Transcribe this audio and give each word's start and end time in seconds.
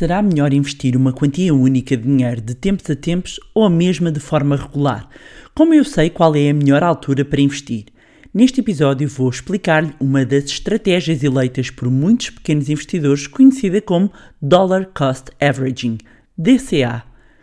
Será 0.00 0.22
melhor 0.22 0.50
investir 0.54 0.96
uma 0.96 1.12
quantia 1.12 1.54
única 1.54 1.94
de 1.94 2.04
dinheiro 2.04 2.40
de 2.40 2.54
tempos 2.54 2.88
a 2.88 2.96
tempos 2.96 3.38
ou 3.52 3.66
a 3.66 3.68
mesma 3.68 4.10
de 4.10 4.18
forma 4.18 4.56
regular? 4.56 5.06
Como 5.54 5.74
eu 5.74 5.84
sei 5.84 6.08
qual 6.08 6.34
é 6.34 6.48
a 6.48 6.54
melhor 6.54 6.82
altura 6.82 7.22
para 7.22 7.42
investir? 7.42 7.84
Neste 8.32 8.60
episódio 8.60 9.06
vou 9.06 9.28
explicar-lhe 9.28 9.92
uma 10.00 10.24
das 10.24 10.44
estratégias 10.44 11.22
eleitas 11.22 11.68
por 11.68 11.90
muitos 11.90 12.30
pequenos 12.30 12.70
investidores 12.70 13.26
conhecida 13.26 13.82
como 13.82 14.10
Dollar 14.40 14.86
Cost 14.86 15.32
Averaging, 15.38 15.98
DCA. 16.34 17.02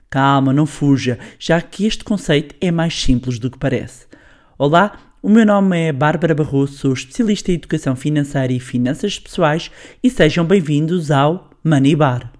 Calma, 0.09 0.51
não 0.51 0.65
fuja, 0.65 1.19
já 1.37 1.61
que 1.61 1.85
este 1.85 2.03
conceito 2.03 2.55
é 2.59 2.71
mais 2.71 2.99
simples 2.99 3.37
do 3.37 3.51
que 3.51 3.59
parece. 3.59 4.07
Olá, 4.57 4.97
o 5.21 5.29
meu 5.29 5.45
nome 5.45 5.77
é 5.77 5.93
Bárbara 5.93 6.33
Barroso, 6.33 6.73
sou 6.73 6.93
especialista 6.93 7.51
em 7.51 7.55
educação 7.55 7.95
financeira 7.95 8.51
e 8.51 8.59
finanças 8.59 9.19
pessoais 9.19 9.69
e 10.03 10.09
sejam 10.09 10.43
bem-vindos 10.43 11.11
ao 11.11 11.46
Money 11.63 11.95
Bar. 11.95 12.31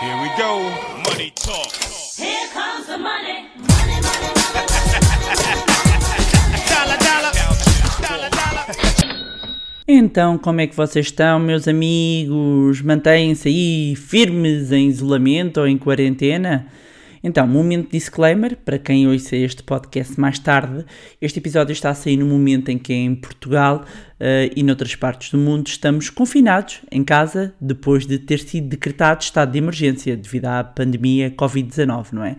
Here 0.00 0.16
we 0.20 0.28
go. 0.36 0.60
Money 1.08 1.32
talk. 1.34 1.72
Here 2.18 2.48
comes 2.52 2.86
the 2.86 2.98
money. 2.98 3.48
Money, 3.56 4.00
money, 4.02 4.30
money, 4.36 4.66
Dollar, 6.68 6.98
dollar. 6.98 7.32
Dollar, 8.02 8.30
dollar. 8.30 8.66
Então, 9.86 10.36
como 10.36 10.60
é 10.60 10.66
que 10.66 10.76
vocês 10.76 11.06
estão, 11.06 11.38
meus 11.38 11.66
amigos? 11.68 12.82
Mantêm-se 12.82 13.48
aí 13.48 13.94
firmes 13.96 14.72
em 14.72 14.88
isolamento 14.88 15.60
ou 15.60 15.66
em 15.68 15.78
quarentena? 15.78 16.66
Então, 17.26 17.48
momento 17.48 17.90
disclaimer, 17.90 18.54
para 18.54 18.78
quem 18.78 19.08
ouça 19.08 19.34
este 19.34 19.62
podcast 19.62 20.20
mais 20.20 20.38
tarde, 20.38 20.84
este 21.22 21.38
episódio 21.38 21.72
está 21.72 21.88
a 21.88 21.94
sair 21.94 22.18
no 22.18 22.26
momento 22.26 22.68
em 22.68 22.76
que 22.76 22.92
em 22.92 23.14
Portugal 23.14 23.82
uh, 24.20 24.52
e 24.54 24.62
noutras 24.62 24.94
partes 24.94 25.30
do 25.30 25.38
mundo 25.38 25.66
estamos 25.66 26.10
confinados 26.10 26.82
em 26.92 27.02
casa 27.02 27.54
depois 27.58 28.06
de 28.06 28.18
ter 28.18 28.40
sido 28.40 28.68
decretado 28.68 29.22
estado 29.22 29.52
de 29.52 29.56
emergência 29.56 30.14
devido 30.18 30.44
à 30.44 30.62
pandemia 30.62 31.30
Covid-19, 31.30 32.12
não 32.12 32.24
é? 32.24 32.36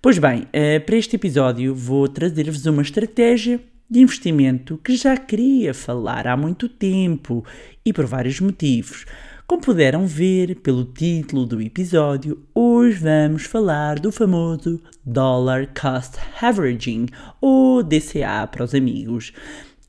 Pois 0.00 0.16
bem, 0.16 0.42
uh, 0.42 0.80
para 0.86 0.96
este 0.96 1.16
episódio 1.16 1.74
vou 1.74 2.06
trazer-vos 2.06 2.64
uma 2.66 2.82
estratégia 2.82 3.60
de 3.90 3.98
investimento 3.98 4.78
que 4.78 4.94
já 4.94 5.16
queria 5.16 5.74
falar 5.74 6.28
há 6.28 6.36
muito 6.36 6.68
tempo 6.68 7.44
e 7.84 7.92
por 7.92 8.06
vários 8.06 8.38
motivos. 8.38 9.04
Como 9.50 9.60
puderam 9.60 10.06
ver 10.06 10.60
pelo 10.60 10.84
título 10.84 11.44
do 11.44 11.60
episódio, 11.60 12.46
hoje 12.54 13.00
vamos 13.00 13.46
falar 13.46 13.98
do 13.98 14.12
famoso 14.12 14.80
Dollar 15.04 15.66
Cost 15.74 16.18
Averaging, 16.40 17.06
ou 17.40 17.82
DCA 17.82 18.46
para 18.46 18.62
os 18.62 18.76
amigos. 18.76 19.32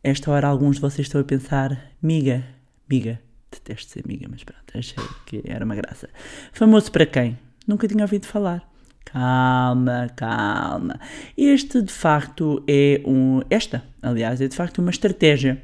Esta 0.04 0.32
hora 0.32 0.48
alguns 0.48 0.78
de 0.78 0.82
vocês 0.82 1.06
estão 1.06 1.22
a 1.22 1.24
pensar, 1.24 1.80
miga, 2.02 2.44
miga, 2.90 3.22
detesto 3.52 3.92
ser 3.92 4.04
miga, 4.08 4.28
mas 4.28 4.44
pronto, 4.44 4.64
achei 4.74 5.04
que 5.28 5.44
era 5.46 5.64
uma 5.64 5.76
graça. 5.76 6.10
Famoso 6.52 6.92
para 6.92 7.06
quem? 7.06 7.38
Nunca 7.68 7.88
tinha 7.88 8.04
ouvido 8.04 8.26
falar. 8.26 8.68
Calma, 9.06 10.10
calma. 10.16 11.00
Este 11.38 11.84
de 11.84 11.94
facto 11.94 12.64
é 12.68 13.00
um. 13.06 13.42
Esta, 13.48 13.84
aliás, 14.02 14.42
é 14.42 14.48
de 14.48 14.56
facto 14.56 14.80
uma 14.80 14.90
estratégia 14.90 15.62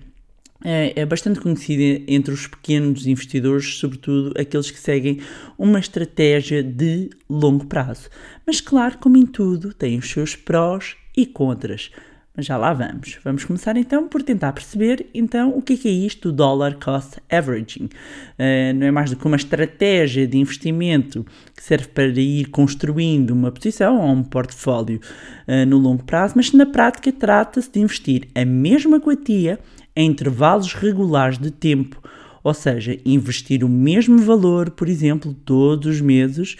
é, 0.63 0.93
é, 0.95 1.05
bastante 1.05 1.39
conhecida 1.39 2.03
entre 2.07 2.33
os 2.33 2.47
pequenos 2.47 3.05
investidores, 3.05 3.77
sobretudo 3.77 4.33
aqueles 4.39 4.71
que 4.71 4.79
seguem 4.79 5.19
uma 5.57 5.79
estratégia 5.79 6.63
de 6.63 7.09
longo 7.29 7.65
prazo. 7.65 8.09
Mas, 8.45 8.61
claro, 8.61 8.97
como 8.97 9.17
em 9.17 9.25
tudo, 9.25 9.73
tem 9.73 9.97
os 9.97 10.09
seus 10.09 10.35
prós 10.35 10.95
e 11.15 11.25
contras. 11.25 11.91
Mas 12.37 12.45
já 12.45 12.55
lá 12.55 12.71
vamos. 12.71 13.17
Vamos 13.23 13.43
começar 13.45 13.75
então 13.77 14.07
por 14.07 14.21
tentar 14.21 14.53
perceber 14.53 15.07
então 15.11 15.57
o 15.57 15.61
que 15.61 15.73
é, 15.73 15.77
que 15.77 15.87
é 15.87 15.91
isto 15.91 16.31
do 16.31 16.35
Dollar 16.35 16.77
Cost 16.77 17.17
Averaging. 17.31 17.85
Uh, 17.85 18.75
não 18.75 18.85
é 18.85 18.91
mais 18.91 19.09
do 19.09 19.15
que 19.15 19.25
uma 19.25 19.35
estratégia 19.35 20.27
de 20.27 20.37
investimento 20.37 21.25
que 21.55 21.63
serve 21.63 21.87
para 21.87 22.05
ir 22.05 22.45
construindo 22.49 23.31
uma 23.31 23.51
posição 23.51 23.99
ou 23.99 24.11
um 24.11 24.21
portfólio 24.21 25.01
uh, 25.47 25.65
no 25.65 25.79
longo 25.79 26.03
prazo, 26.03 26.35
mas 26.35 26.53
na 26.53 26.67
prática 26.67 27.11
trata-se 27.11 27.71
de 27.71 27.79
investir 27.79 28.27
a 28.35 28.45
mesma 28.45 28.99
quantia 28.99 29.57
em 29.97 30.11
intervalos 30.11 30.73
regulares 30.75 31.39
de 31.39 31.49
tempo, 31.49 31.99
ou 32.43 32.53
seja, 32.53 32.97
investir 33.03 33.63
o 33.63 33.67
mesmo 33.67 34.19
valor, 34.19 34.69
por 34.69 34.87
exemplo, 34.87 35.33
todos 35.33 35.95
os 35.95 36.01
meses, 36.01 36.55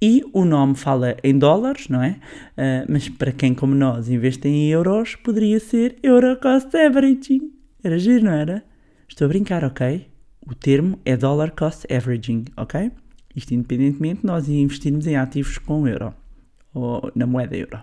e 0.00 0.24
o 0.32 0.42
nome 0.42 0.74
fala 0.74 1.14
em 1.22 1.38
dólares, 1.38 1.88
não 1.88 2.02
é? 2.02 2.12
Uh, 2.56 2.86
mas 2.88 3.06
para 3.10 3.30
quem, 3.30 3.52
como 3.52 3.74
nós, 3.74 4.08
investe 4.08 4.48
em 4.48 4.68
euros, 4.70 5.14
poderia 5.16 5.60
ser 5.60 5.96
Euro 6.02 6.34
Cost 6.40 6.74
Averaging. 6.74 7.52
Era 7.84 7.98
giro, 7.98 8.24
não 8.24 8.32
era? 8.32 8.64
Estou 9.06 9.26
a 9.26 9.28
brincar, 9.28 9.64
ok? 9.64 10.08
O 10.46 10.54
termo 10.54 10.98
é 11.04 11.14
Dollar 11.14 11.52
Cost 11.52 11.84
Averaging, 11.92 12.46
ok? 12.56 12.90
Isto 13.36 13.52
independentemente 13.52 14.22
de 14.22 14.26
nós 14.26 14.48
investirmos 14.48 15.06
em 15.06 15.14
ativos 15.14 15.58
com 15.58 15.86
euro, 15.86 16.14
ou 16.72 17.12
na 17.14 17.26
moeda 17.26 17.54
euro. 17.54 17.82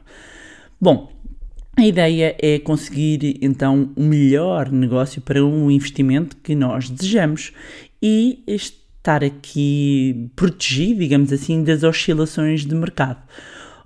Bom, 0.82 1.12
a 1.78 1.86
ideia 1.86 2.36
é 2.40 2.58
conseguir 2.60 3.38
então 3.42 3.92
o 3.96 4.02
um 4.02 4.08
melhor 4.08 4.72
negócio 4.72 5.22
para 5.22 5.44
um 5.44 5.70
investimento 5.70 6.38
que 6.38 6.56
nós 6.56 6.90
desejamos 6.90 7.52
e 8.02 8.44
estar 8.48 9.24
aqui 9.24 10.30
protegido, 10.36 11.00
digamos 11.00 11.34
assim, 11.34 11.64
das 11.64 11.84
oscilações 11.84 12.66
de 12.66 12.74
mercado. 12.74 13.22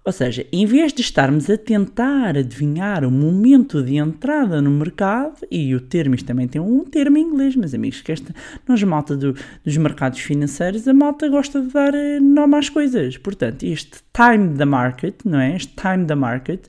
Ou 0.05 0.13
seja, 0.13 0.45
em 0.51 0.65
vez 0.65 0.93
de 0.93 1.01
estarmos 1.01 1.49
a 1.49 1.57
tentar 1.57 2.37
adivinhar 2.37 3.03
o 3.03 3.11
momento 3.11 3.83
de 3.83 3.97
entrada 3.97 4.61
no 4.61 4.71
mercado, 4.71 5.35
e 5.51 5.75
o 5.75 5.81
termo, 5.81 6.15
isto 6.15 6.25
também 6.25 6.47
tem 6.47 6.61
um 6.61 6.85
termo 6.85 7.17
em 7.17 7.21
inglês, 7.21 7.55
mas 7.55 7.73
amigos, 7.73 8.01
que 8.01 8.11
esta, 8.11 8.33
nós, 8.67 8.81
malta 8.81 9.15
do, 9.15 9.35
dos 9.63 9.77
mercados 9.77 10.19
financeiros, 10.19 10.87
a 10.87 10.93
malta 10.93 11.27
gosta 11.27 11.61
de 11.61 11.67
dar 11.67 11.93
eh, 11.93 12.19
nome 12.19 12.55
às 12.55 12.69
coisas. 12.69 13.17
Portanto, 13.17 13.63
este 13.63 13.97
time 14.13 14.57
the 14.57 14.65
market, 14.65 15.15
não 15.25 15.39
é? 15.39 15.55
Este 15.55 15.73
time 15.75 16.05
the 16.05 16.15
market 16.15 16.61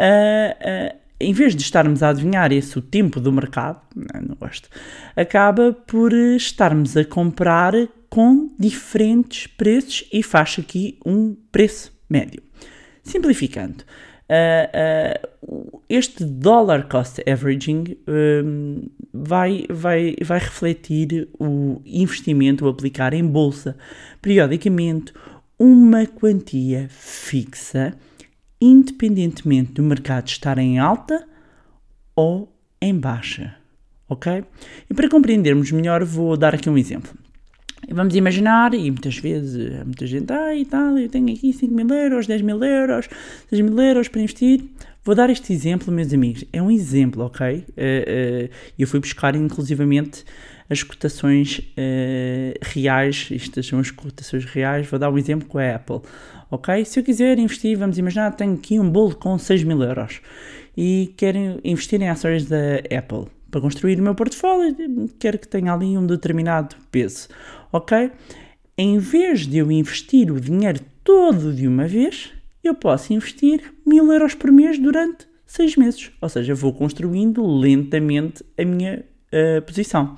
uh, 0.00 0.94
uh, 0.94 1.00
em 1.20 1.32
vez 1.34 1.54
de 1.54 1.62
estarmos 1.62 2.02
a 2.02 2.08
adivinhar 2.08 2.50
esse 2.50 2.78
o 2.78 2.82
tempo 2.82 3.20
do 3.20 3.30
mercado, 3.30 3.80
não, 3.94 4.22
não 4.22 4.34
gosto, 4.36 4.68
acaba 5.14 5.72
por 5.72 6.12
estarmos 6.12 6.96
a 6.96 7.04
comprar 7.04 7.74
com 8.08 8.50
diferentes 8.58 9.46
preços 9.46 10.08
e 10.12 10.22
faz 10.22 10.56
aqui 10.58 10.98
um 11.04 11.36
preço 11.52 11.92
médio. 12.08 12.42
Simplificando, 13.04 13.84
uh, 14.30 15.52
uh, 15.52 15.80
este 15.88 16.24
dollar 16.24 16.88
cost 16.88 17.22
averaging 17.30 17.96
vai, 19.12 19.66
vai, 19.68 20.16
vai 20.22 20.38
refletir 20.38 21.28
o 21.38 21.80
investimento, 21.84 22.64
o 22.64 22.68
aplicar 22.68 23.12
em 23.12 23.26
bolsa, 23.26 23.76
periodicamente, 24.22 25.12
uma 25.58 26.06
quantia 26.06 26.86
fixa 26.88 27.94
independentemente 28.60 29.72
do 29.72 29.82
mercado 29.82 30.28
estar 30.28 30.58
em 30.58 30.78
alta 30.78 31.26
ou 32.14 32.52
em 32.80 32.94
baixa. 32.94 33.56
Ok? 34.08 34.44
E 34.88 34.94
para 34.94 35.08
compreendermos 35.08 35.70
melhor, 35.70 36.04
vou 36.04 36.36
dar 36.36 36.54
aqui 36.54 36.68
um 36.68 36.76
exemplo. 36.76 37.12
Vamos 37.88 38.14
imaginar, 38.14 38.74
e 38.74 38.90
muitas 38.90 39.16
vezes 39.16 39.84
muita 39.84 40.06
gente, 40.06 40.32
ah, 40.32 40.54
e 40.54 40.64
tal, 40.64 40.98
eu 40.98 41.08
tenho 41.08 41.32
aqui 41.32 41.52
5 41.52 41.72
mil 41.72 41.88
euros, 41.88 42.26
10 42.26 42.42
mil 42.42 42.62
euros, 42.62 43.08
6 43.48 43.62
mil 43.62 43.80
euros 43.80 44.08
para 44.08 44.20
investir. 44.20 44.64
Vou 45.02 45.14
dar 45.14 45.30
este 45.30 45.52
exemplo, 45.52 45.92
meus 45.92 46.12
amigos. 46.12 46.44
É 46.52 46.60
um 46.60 46.70
exemplo, 46.70 47.24
ok? 47.24 47.56
Uh, 47.56 47.60
uh, 47.60 48.50
eu 48.78 48.86
fui 48.86 49.00
buscar 49.00 49.34
inclusivamente 49.34 50.24
as 50.70 50.84
cotações 50.84 51.58
uh, 51.58 52.58
reais, 52.62 53.28
estas 53.32 53.66
são 53.66 53.80
as 53.80 53.90
cotações 53.90 54.44
reais, 54.44 54.86
vou 54.86 55.00
dar 55.00 55.10
um 55.10 55.18
exemplo 55.18 55.48
com 55.48 55.58
a 55.58 55.74
Apple, 55.74 56.00
ok? 56.48 56.84
Se 56.84 57.00
eu 57.00 57.04
quiser 57.04 57.38
investir, 57.40 57.76
vamos 57.76 57.98
imaginar, 57.98 58.30
tenho 58.36 58.54
aqui 58.54 58.78
um 58.78 58.88
bolo 58.88 59.16
com 59.16 59.36
6 59.36 59.64
mil 59.64 59.82
euros 59.82 60.20
e 60.76 61.12
quero 61.16 61.60
investir 61.64 62.00
em 62.00 62.08
ações 62.08 62.46
da 62.46 62.76
Apple. 62.96 63.26
Para 63.50 63.60
construir 63.60 63.98
o 63.98 64.02
meu 64.02 64.14
portfólio, 64.14 64.76
quero 65.18 65.36
que 65.36 65.48
tenha 65.48 65.74
ali 65.74 65.98
um 65.98 66.06
determinado 66.06 66.76
peso, 66.92 67.28
ok? 67.72 68.12
Em 68.78 68.96
vez 68.98 69.48
de 69.48 69.58
eu 69.58 69.72
investir 69.72 70.30
o 70.30 70.40
dinheiro 70.40 70.80
todo 71.02 71.52
de 71.52 71.66
uma 71.66 71.88
vez, 71.88 72.30
eu 72.62 72.76
posso 72.76 73.12
investir 73.12 73.74
mil 73.84 74.10
euros 74.12 74.34
por 74.34 74.52
mês 74.52 74.78
durante 74.78 75.26
seis 75.44 75.74
meses. 75.76 76.12
Ou 76.20 76.28
seja, 76.28 76.54
vou 76.54 76.72
construindo 76.72 77.44
lentamente 77.44 78.44
a 78.56 78.64
minha 78.64 79.04
uh, 79.32 79.62
posição. 79.62 80.16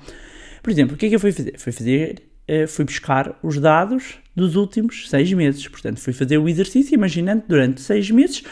Por 0.63 0.71
exemplo, 0.71 0.95
o 0.95 0.97
que 0.97 1.07
é 1.07 1.09
que 1.09 1.15
eu 1.15 1.19
fui 1.19 1.33
fazer? 1.33 1.59
Fui 1.59 1.71
fazer, 1.73 2.23
uh, 2.49 2.67
fui 2.69 2.85
buscar 2.85 3.37
os 3.43 3.59
dados 3.59 4.17
dos 4.33 4.55
últimos 4.55 5.09
seis 5.09 5.31
meses. 5.33 5.67
Portanto, 5.67 5.99
fui 5.99 6.13
fazer 6.13 6.37
o 6.37 6.47
exercício 6.47 6.95
imaginando 6.95 7.43
durante 7.47 7.81
seis 7.81 8.09
meses 8.09 8.43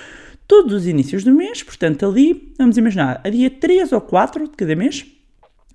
todos 0.46 0.74
os 0.74 0.86
inícios 0.86 1.24
do 1.24 1.34
mês. 1.34 1.64
Portanto, 1.64 2.06
ali, 2.06 2.54
vamos 2.58 2.78
imaginar, 2.78 3.22
a 3.24 3.30
dia 3.30 3.50
3 3.50 3.94
ou 3.94 4.02
4 4.02 4.50
de 4.50 4.58
cada 4.58 4.76
mês, 4.76 5.06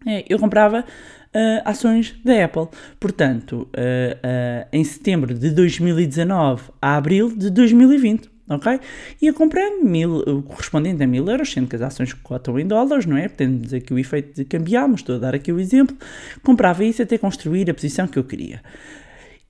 eh, 0.06 0.26
eu 0.28 0.38
comprava 0.38 0.80
uh, 0.80 1.62
ações 1.64 2.14
da 2.22 2.44
Apple. 2.44 2.68
Portanto, 3.00 3.66
uh, 3.72 4.68
em 4.70 4.84
setembro 4.84 5.32
de 5.32 5.50
2019 5.50 6.64
a 6.82 6.96
abril 6.96 7.34
de 7.34 7.48
2020. 7.48 8.35
Ok? 8.48 8.80
Ia 9.20 9.32
comprando 9.32 9.84
mil, 9.84 10.18
o 10.18 10.42
correspondente 10.42 11.02
a 11.02 11.06
mil 11.06 11.28
euros, 11.28 11.52
sendo 11.52 11.68
que 11.68 11.76
as 11.76 11.82
ações 11.82 12.12
cotam 12.12 12.58
em 12.58 12.66
dólares, 12.66 13.06
não 13.06 13.16
é? 13.16 13.28
Portanto, 13.28 13.74
aqui 13.74 13.92
o 13.92 13.98
efeito 13.98 14.34
de 14.34 14.44
cambial, 14.44 14.88
mas 14.88 15.00
estou 15.00 15.16
a 15.16 15.18
dar 15.18 15.34
aqui 15.34 15.52
o 15.52 15.60
exemplo. 15.60 15.96
Comprava 16.42 16.84
isso 16.84 17.02
até 17.02 17.18
construir 17.18 17.70
a 17.70 17.74
posição 17.74 18.06
que 18.06 18.18
eu 18.18 18.24
queria. 18.24 18.62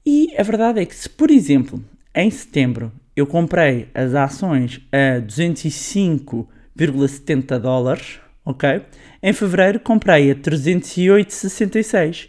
E 0.05 0.33
a 0.39 0.43
verdade 0.43 0.81
é 0.81 0.87
que 0.87 0.95
se, 0.95 1.09
por 1.09 1.31
exemplo, 1.31 1.83
em 2.15 2.31
setembro 2.31 2.93
eu 3.17 3.27
comprei 3.27 3.89
as 3.95 4.15
ações 4.15 4.81
a 4.93 5.21
205,70 5.21 7.59
dólares, 7.59 8.21
ok? 8.45 8.83
Em 9.23 9.33
fevereiro 9.33 9.81
comprei 9.81 10.31
a 10.31 10.35
308,66 10.35 12.29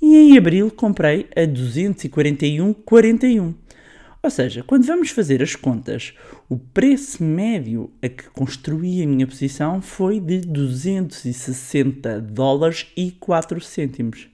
e 0.00 0.16
em 0.16 0.38
abril 0.38 0.70
comprei 0.70 1.26
a 1.36 1.40
241,41. 1.40 3.54
Ou 4.28 4.30
seja, 4.30 4.62
quando 4.62 4.84
vamos 4.84 5.08
fazer 5.08 5.42
as 5.42 5.56
contas, 5.56 6.12
o 6.50 6.58
preço 6.58 7.24
médio 7.24 7.90
a 8.02 8.10
que 8.10 8.28
construí 8.28 9.02
a 9.02 9.06
minha 9.06 9.26
posição 9.26 9.80
foi 9.80 10.20
de 10.20 10.40
260 10.40 12.20
dólares 12.20 12.88
e 12.94 13.10
4 13.10 13.58
cêntimos. 13.62 14.28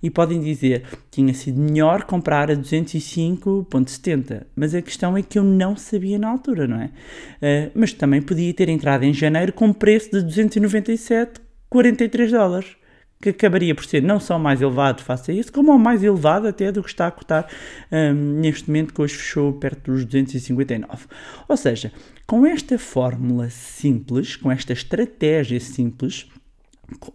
E 0.00 0.08
podem 0.08 0.40
dizer, 0.40 0.84
tinha 1.10 1.34
sido 1.34 1.60
melhor 1.60 2.04
comprar 2.04 2.48
a 2.48 2.54
205.70, 2.54 4.44
mas 4.54 4.72
a 4.72 4.80
questão 4.80 5.16
é 5.16 5.22
que 5.22 5.36
eu 5.36 5.42
não 5.42 5.76
sabia 5.76 6.16
na 6.16 6.28
altura, 6.28 6.68
não 6.68 6.80
é? 6.80 6.84
Uh, 6.86 7.72
mas 7.74 7.92
também 7.92 8.22
podia 8.22 8.54
ter 8.54 8.68
entrado 8.68 9.02
em 9.02 9.12
janeiro 9.12 9.52
com 9.52 9.72
preço 9.72 10.10
de 10.10 10.18
297,43 10.42 12.30
dólares 12.30 12.76
que 13.24 13.30
acabaria 13.30 13.74
por 13.74 13.86
ser 13.86 14.02
não 14.02 14.20
só 14.20 14.38
mais 14.38 14.60
elevado 14.60 15.02
face 15.02 15.30
a 15.30 15.34
isso, 15.34 15.50
como 15.50 15.72
o 15.72 15.78
mais 15.78 16.02
elevado 16.04 16.46
até 16.46 16.70
do 16.70 16.82
que 16.82 16.90
está 16.90 17.06
a 17.06 17.10
cotar 17.10 17.48
um, 17.90 18.12
neste 18.40 18.68
momento, 18.68 18.92
que 18.92 19.00
hoje 19.00 19.14
fechou 19.14 19.52
perto 19.54 19.92
dos 19.92 20.04
259. 20.04 21.06
Ou 21.48 21.56
seja, 21.56 21.90
com 22.26 22.44
esta 22.44 22.78
fórmula 22.78 23.48
simples, 23.48 24.36
com 24.36 24.52
esta 24.52 24.74
estratégia 24.74 25.58
simples, 25.58 26.28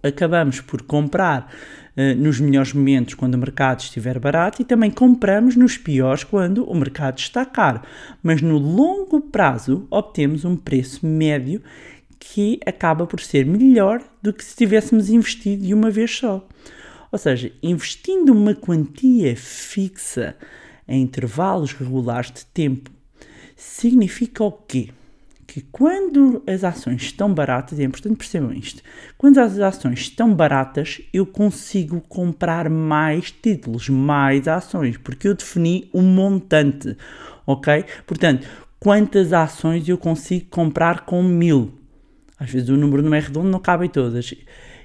acabamos 0.01 0.61
por 0.61 0.81
comprar 0.81 1.53
uh, 1.95 2.15
nos 2.17 2.39
melhores 2.39 2.73
momentos 2.73 3.13
quando 3.13 3.35
o 3.35 3.37
mercado 3.37 3.81
estiver 3.81 4.17
barato 4.17 4.63
e 4.63 4.65
também 4.65 4.89
compramos 4.89 5.55
nos 5.55 5.77
piores 5.77 6.23
quando 6.23 6.63
o 6.63 6.75
mercado 6.75 7.19
está 7.19 7.45
caro. 7.45 7.81
Mas 8.23 8.41
no 8.41 8.57
longo 8.57 9.21
prazo 9.21 9.85
obtemos 9.91 10.43
um 10.43 10.55
preço 10.55 11.05
médio 11.05 11.61
que 12.19 12.59
acaba 12.65 13.07
por 13.07 13.21
ser 13.21 13.45
melhor 13.45 14.01
do 14.21 14.33
que 14.33 14.43
se 14.43 14.55
tivéssemos 14.55 15.09
investido 15.09 15.65
de 15.65 15.73
uma 15.73 15.89
vez 15.89 16.11
só. 16.15 16.45
Ou 17.11 17.17
seja, 17.17 17.51
investindo 17.63 18.31
uma 18.31 18.53
quantia 18.53 19.35
fixa 19.35 20.35
em 20.87 21.01
intervalos 21.01 21.73
regulares 21.73 22.31
de 22.31 22.45
tempo 22.45 22.91
significa 23.55 24.43
o 24.43 24.51
quê? 24.51 24.89
Que 25.47 25.61
quando 25.61 26.43
as 26.45 26.63
ações 26.63 27.01
estão 27.01 27.33
baratas, 27.33 27.79
é 27.79 27.83
importante 27.83 28.17
percebam 28.17 28.53
isto, 28.53 28.83
quando 29.17 29.39
as 29.39 29.57
ações 29.57 30.01
estão 30.01 30.31
baratas, 30.31 31.01
eu 31.11 31.25
consigo 31.25 31.99
comprar 32.01 32.69
mais 32.69 33.31
títulos, 33.31 33.89
mais 33.89 34.47
ações, 34.47 34.97
porque 34.97 35.27
eu 35.27 35.33
defini 35.33 35.89
um 35.91 36.03
montante, 36.03 36.95
ok? 37.47 37.83
Portanto, 38.05 38.47
quantas 38.79 39.33
ações 39.33 39.89
eu 39.89 39.97
consigo 39.97 40.45
comprar 40.51 41.01
com 41.01 41.23
mil? 41.23 41.78
Às 42.39 42.49
vezes 42.49 42.69
o 42.69 42.77
número 42.77 43.03
não 43.03 43.13
é 43.13 43.19
redondo, 43.19 43.49
não 43.49 43.59
cabem 43.59 43.89
todas. 43.89 44.33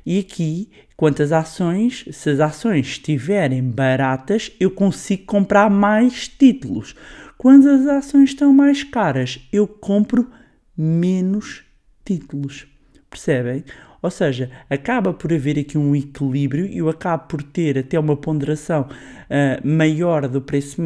E 0.05 0.19
aqui, 0.19 0.71
quantas 0.97 1.33
ações, 1.33 2.05
se 2.11 2.31
as 2.31 2.41
ações 2.41 2.87
estiverem 2.87 3.62
baratas, 3.62 4.51
eu 4.59 4.71
consigo 4.71 5.25
comprar 5.25 5.71
mais 5.71 6.29
títulos. 6.29 6.95
Quando 7.39 7.69
as 7.69 7.87
ações 7.87 8.31
estão 8.31 8.53
mais 8.53 8.83
caras, 8.83 9.41
eu 9.53 9.67
compro 9.67 10.31
menos 10.77 11.62
títulos. 12.05 12.67
Percebem? 13.09 13.65
Ou 14.03 14.11
seja, 14.11 14.51
acaba 14.69 15.15
por 15.15 15.33
haver 15.33 15.59
aqui 15.59 15.79
um 15.79 15.97
equilíbrio 15.97 16.67
e 16.67 16.77
eu 16.77 16.91
acabo 16.91 17.27
por 17.27 17.43
ter 17.43 17.79
até 17.79 17.99
uma 17.99 18.15
ponderação 18.15 18.83
uh, 18.83 19.67
maior 19.67 20.29
do 20.29 20.43
preço, 20.43 20.83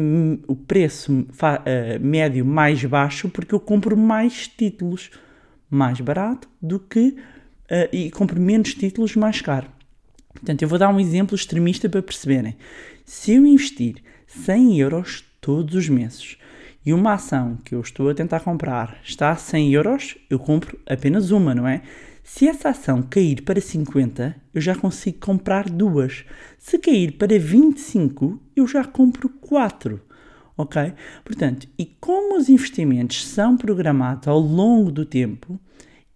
o 0.47 0.55
preço 0.55 1.11
uh, 1.11 1.99
médio 1.99 2.45
mais 2.45 2.81
baixo, 2.85 3.27
porque 3.27 3.53
eu 3.53 3.59
compro 3.59 3.97
mais 3.97 4.47
títulos 4.47 5.11
mais 5.69 5.99
barato 6.01 6.49
do 6.61 6.79
que 6.79 7.09
uh, 7.09 7.89
e 7.91 8.09
compre 8.11 8.39
menos 8.39 8.73
títulos 8.73 9.15
mais 9.15 9.41
caro. 9.41 9.67
Portanto, 10.33 10.61
eu 10.61 10.67
vou 10.67 10.79
dar 10.79 10.89
um 10.89 10.99
exemplo 10.99 11.35
extremista 11.35 11.89
para 11.89 12.01
perceberem. 12.01 12.55
Se 13.05 13.33
eu 13.33 13.45
investir 13.45 13.95
100 14.27 14.79
euros 14.79 15.25
todos 15.41 15.75
os 15.75 15.89
meses 15.89 16.37
e 16.85 16.93
uma 16.93 17.13
ação 17.13 17.57
que 17.65 17.75
eu 17.75 17.81
estou 17.81 18.09
a 18.09 18.13
tentar 18.13 18.41
comprar 18.41 18.99
está 19.03 19.31
a 19.31 19.35
100 19.35 19.73
euros, 19.73 20.17
eu 20.29 20.39
compro 20.39 20.79
apenas 20.87 21.31
uma, 21.31 21.53
não 21.53 21.67
é? 21.67 21.81
Se 22.23 22.47
essa 22.47 22.69
ação 22.69 23.01
cair 23.01 23.41
para 23.41 23.59
50, 23.59 24.35
eu 24.53 24.61
já 24.61 24.75
consigo 24.75 25.17
comprar 25.19 25.67
duas. 25.67 26.23
Se 26.59 26.77
cair 26.77 27.13
para 27.13 27.39
25, 27.39 28.39
eu 28.55 28.67
já 28.67 28.83
compro 28.85 29.29
quatro 29.29 29.99
ok? 30.59 30.91
Portanto, 31.23 31.67
e 31.77 31.85
como 31.85 32.37
os 32.37 32.49
investimentos 32.49 33.25
são 33.25 33.55
programados 33.55 34.27
ao 34.27 34.39
longo 34.39 34.91
do 34.91 35.05
tempo, 35.05 35.57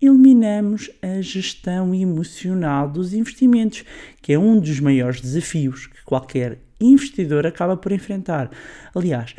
eliminamos 0.01 0.92
a 1.01 1.22
gestão 1.22 1.95
emocional 1.95 2.90
dos 2.90 3.13
investimentos, 3.13 3.86
que 4.22 4.34
é 4.34 4.38
um 4.38 4.60
dos 4.60 4.81
maiores 4.81 5.22
desafios 5.22 5.88
que 5.88 6.04
qualquer 6.04 6.60
investidor 6.80 7.48
acaba 7.48 7.78
por 7.78 7.92
enfrentar. 7.92 8.51
Aliás, 8.94 9.34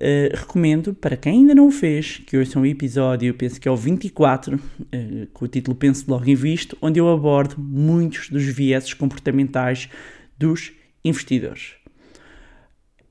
Uh, 0.00 0.30
recomendo 0.32 0.94
para 0.94 1.16
quem 1.16 1.40
ainda 1.40 1.56
não 1.56 1.66
o 1.66 1.72
fez 1.72 2.18
que 2.18 2.38
ouçam 2.38 2.62
um 2.62 2.66
episódio, 2.66 3.34
penso 3.34 3.60
que 3.60 3.66
é 3.66 3.70
o 3.70 3.76
24, 3.76 4.54
uh, 4.54 5.26
com 5.32 5.44
o 5.44 5.48
título 5.48 5.76
Penso 5.76 6.08
Logo 6.08 6.30
Invisto, 6.30 6.78
onde 6.80 7.00
eu 7.00 7.08
abordo 7.08 7.56
muitos 7.58 8.28
dos 8.30 8.44
vieses 8.44 8.94
comportamentais 8.94 9.88
dos 10.38 10.70
investidores. 11.04 11.72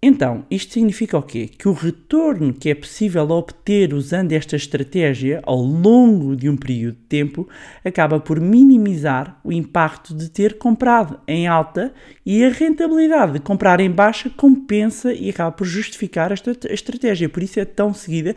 Então, 0.01 0.45
isto 0.49 0.73
significa 0.73 1.17
o 1.17 1.23
quê? 1.23 1.47
Que 1.47 1.67
o 1.67 1.73
retorno 1.73 2.53
que 2.53 2.69
é 2.69 2.75
possível 2.75 3.27
obter 3.31 3.95
usando 3.95 4.31
esta 4.31 4.55
estratégia 4.55 5.41
ao 5.43 5.57
longo 5.57 6.35
de 6.35 6.47
um 6.47 6.55
período 6.55 6.97
de 6.97 7.03
tempo 7.05 7.49
acaba 7.83 8.19
por 8.19 8.39
minimizar 8.39 9.39
o 9.43 9.51
impacto 9.51 10.13
de 10.13 10.29
ter 10.29 10.59
comprado 10.59 11.19
em 11.27 11.47
alta 11.47 11.91
e 12.23 12.43
a 12.43 12.49
rentabilidade 12.49 13.33
de 13.33 13.39
comprar 13.39 13.79
em 13.79 13.89
baixa 13.89 14.29
compensa 14.29 15.11
e 15.11 15.31
acaba 15.31 15.51
por 15.51 15.65
justificar 15.65 16.31
esta 16.31 16.55
estratégia. 16.71 17.27
Por 17.27 17.41
isso 17.41 17.59
é 17.59 17.65
tão 17.65 17.91
seguida 17.91 18.35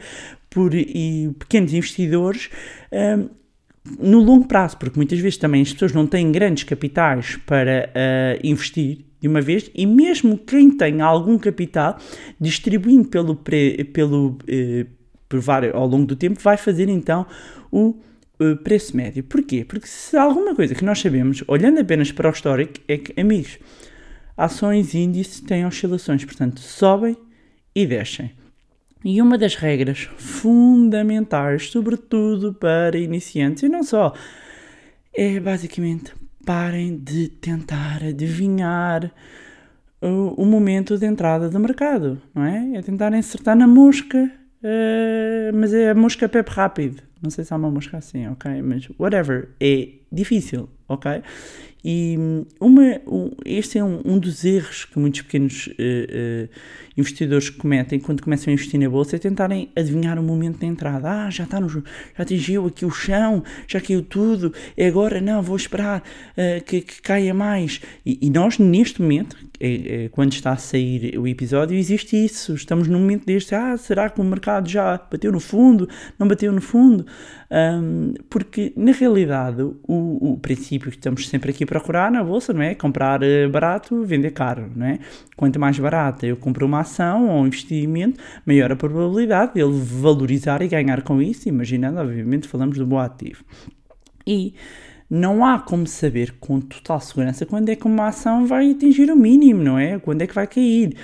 por 0.48 0.70
pequenos 1.38 1.74
investidores. 1.74 2.48
Um, 2.90 3.40
no 3.98 4.20
longo 4.20 4.46
prazo, 4.46 4.76
porque 4.76 4.98
muitas 4.98 5.18
vezes 5.18 5.38
também 5.38 5.62
as 5.62 5.72
pessoas 5.72 5.92
não 5.92 6.06
têm 6.06 6.30
grandes 6.30 6.64
capitais 6.64 7.36
para 7.46 7.88
uh, 7.88 8.46
investir 8.46 9.09
de 9.20 9.28
uma 9.28 9.40
vez, 9.40 9.70
e 9.74 9.86
mesmo 9.86 10.38
quem 10.38 10.70
tem 10.70 11.00
algum 11.00 11.38
capital, 11.38 11.98
distribuindo 12.40 13.08
pelo, 13.08 13.36
pre, 13.36 13.84
pelo 13.84 14.38
eh, 14.48 14.86
por 15.28 15.40
vários, 15.40 15.74
ao 15.74 15.86
longo 15.86 16.06
do 16.06 16.16
tempo, 16.16 16.40
vai 16.40 16.56
fazer 16.56 16.88
então 16.88 17.26
o 17.70 17.96
eh, 18.40 18.54
preço 18.54 18.96
médio. 18.96 19.22
Porquê? 19.22 19.64
Porque 19.64 19.86
se 19.86 20.16
há 20.16 20.22
alguma 20.22 20.54
coisa 20.54 20.74
que 20.74 20.84
nós 20.84 20.98
sabemos, 20.98 21.44
olhando 21.46 21.78
apenas 21.80 22.10
para 22.10 22.28
o 22.28 22.32
histórico, 22.32 22.74
é 22.88 22.96
que, 22.96 23.18
amigos, 23.20 23.58
ações 24.36 24.94
e 24.94 24.98
índices 24.98 25.40
têm 25.40 25.66
oscilações, 25.66 26.24
portanto, 26.24 26.60
sobem 26.60 27.16
e 27.74 27.86
descem. 27.86 28.32
E 29.04 29.20
uma 29.20 29.38
das 29.38 29.54
regras 29.54 30.08
fundamentais, 30.16 31.70
sobretudo 31.70 32.54
para 32.54 32.98
iniciantes, 32.98 33.62
e 33.62 33.68
não 33.68 33.82
só, 33.82 34.14
é 35.14 35.38
basicamente 35.38 36.12
parem 36.50 36.96
de 36.96 37.28
tentar 37.28 38.02
adivinhar 38.02 39.08
o, 40.02 40.42
o, 40.42 40.44
momento 40.44 40.98
de 40.98 41.06
entrada 41.06 41.48
do 41.48 41.60
mercado, 41.60 42.20
não 42.34 42.44
é? 42.44 42.72
É 42.74 42.82
tentar 42.82 43.14
acertar 43.14 43.54
na 43.54 43.68
mosca, 43.68 44.18
uh, 44.18 45.56
mas 45.56 45.72
é 45.72 45.90
a 45.90 45.94
mosca 45.94 46.28
pepe 46.28 46.50
rápido. 46.50 47.04
Não 47.22 47.30
sei 47.30 47.44
se 47.44 47.54
há 47.54 47.56
uma 47.56 47.70
mosca 47.70 47.98
assim, 47.98 48.26
ok? 48.26 48.62
Mas 48.62 48.88
whatever, 48.98 49.50
é 49.60 49.90
difícil, 50.10 50.68
ok? 50.88 51.22
E 51.84 52.16
hum, 52.18 52.44
uma, 52.60 53.00
um, 53.06 53.30
este 53.44 53.78
é 53.78 53.84
um, 53.84 54.00
um, 54.04 54.18
dos 54.18 54.44
erros 54.44 54.84
que 54.84 54.98
muitos 54.98 55.22
pequenos 55.22 55.66
uh, 55.66 55.70
uh, 55.70 56.48
investidores 56.96 57.48
cometem 57.48 57.98
quando 57.98 58.22
começam 58.22 58.50
a 58.50 58.54
investir 58.54 58.78
na 58.78 58.88
bolsa 58.88 59.16
é 59.16 59.18
tentarem 59.18 59.70
adivinhar 59.74 60.18
o 60.18 60.22
momento 60.22 60.58
de 60.58 60.66
entrada. 60.66 61.10
Ah, 61.10 61.30
já 61.30 61.44
está 61.44 61.58
no, 61.58 61.68
já 61.68 61.82
atingiu 62.18 62.66
aqui 62.66 62.84
o 62.84 62.90
chão, 62.90 63.42
já 63.66 63.80
caiu 63.80 64.02
tudo, 64.02 64.52
é 64.76 64.86
agora 64.86 65.20
não, 65.20 65.42
vou 65.42 65.56
esperar 65.56 66.00
uh, 66.00 66.64
que, 66.64 66.80
que, 66.82 67.00
caia 67.00 67.32
mais. 67.32 67.80
E, 68.04 68.18
e, 68.20 68.30
nós, 68.30 68.58
neste 68.58 69.00
momento, 69.00 69.36
é, 69.58 70.04
é, 70.04 70.08
quando 70.08 70.32
está 70.32 70.52
a 70.52 70.56
sair 70.56 71.18
o 71.18 71.26
episódio, 71.26 71.76
existe 71.76 72.16
isso. 72.16 72.54
Estamos 72.54 72.88
num 72.88 72.98
momento 72.98 73.24
deste, 73.24 73.54
ah, 73.54 73.76
será 73.76 74.08
que 74.10 74.20
o 74.20 74.24
mercado 74.24 74.68
já 74.68 74.98
bateu 74.98 75.32
no 75.32 75.40
fundo? 75.40 75.88
Não 76.18 76.28
bateu 76.28 76.52
no 76.52 76.60
fundo? 76.60 77.06
Um, 77.50 78.14
porque, 78.28 78.72
na 78.76 78.92
realidade, 78.92 79.62
o, 79.62 80.32
o 80.32 80.38
princípio 80.38 80.90
que 80.90 80.96
estamos 80.96 81.28
sempre 81.28 81.50
aqui 81.50 81.66
procurar 81.70 82.10
na 82.10 82.24
bolsa, 82.24 82.52
não 82.52 82.62
é? 82.62 82.74
Comprar 82.74 83.22
eh, 83.22 83.46
barato, 83.46 84.02
vender 84.04 84.32
caro, 84.32 84.68
não 84.74 84.86
é? 84.86 84.98
Quanto 85.36 85.60
mais 85.60 85.78
barata 85.78 86.26
eu 86.26 86.36
compro 86.36 86.66
uma 86.66 86.80
ação 86.80 87.28
ou 87.28 87.42
um 87.42 87.46
investimento, 87.46 88.20
maior 88.44 88.72
a 88.72 88.76
probabilidade 88.76 89.54
de 89.54 89.60
ele 89.60 89.80
valorizar 89.80 90.62
e 90.62 90.66
ganhar 90.68 91.02
com 91.02 91.22
isso, 91.22 91.48
imaginando, 91.48 92.00
obviamente, 92.00 92.48
falamos 92.48 92.76
do 92.76 92.84
bom 92.84 92.98
ativo. 92.98 93.44
E 94.26 94.52
não 95.08 95.44
há 95.44 95.60
como 95.60 95.86
saber 95.86 96.34
com 96.40 96.60
total 96.60 97.00
segurança 97.00 97.46
quando 97.46 97.68
é 97.68 97.76
que 97.76 97.86
uma 97.86 98.08
ação 98.08 98.46
vai 98.46 98.72
atingir 98.72 99.08
o 99.08 99.16
mínimo, 99.16 99.62
não 99.62 99.78
é? 99.78 99.96
Quando 100.00 100.22
é 100.22 100.26
que 100.26 100.34
vai 100.34 100.48
cair. 100.48 100.96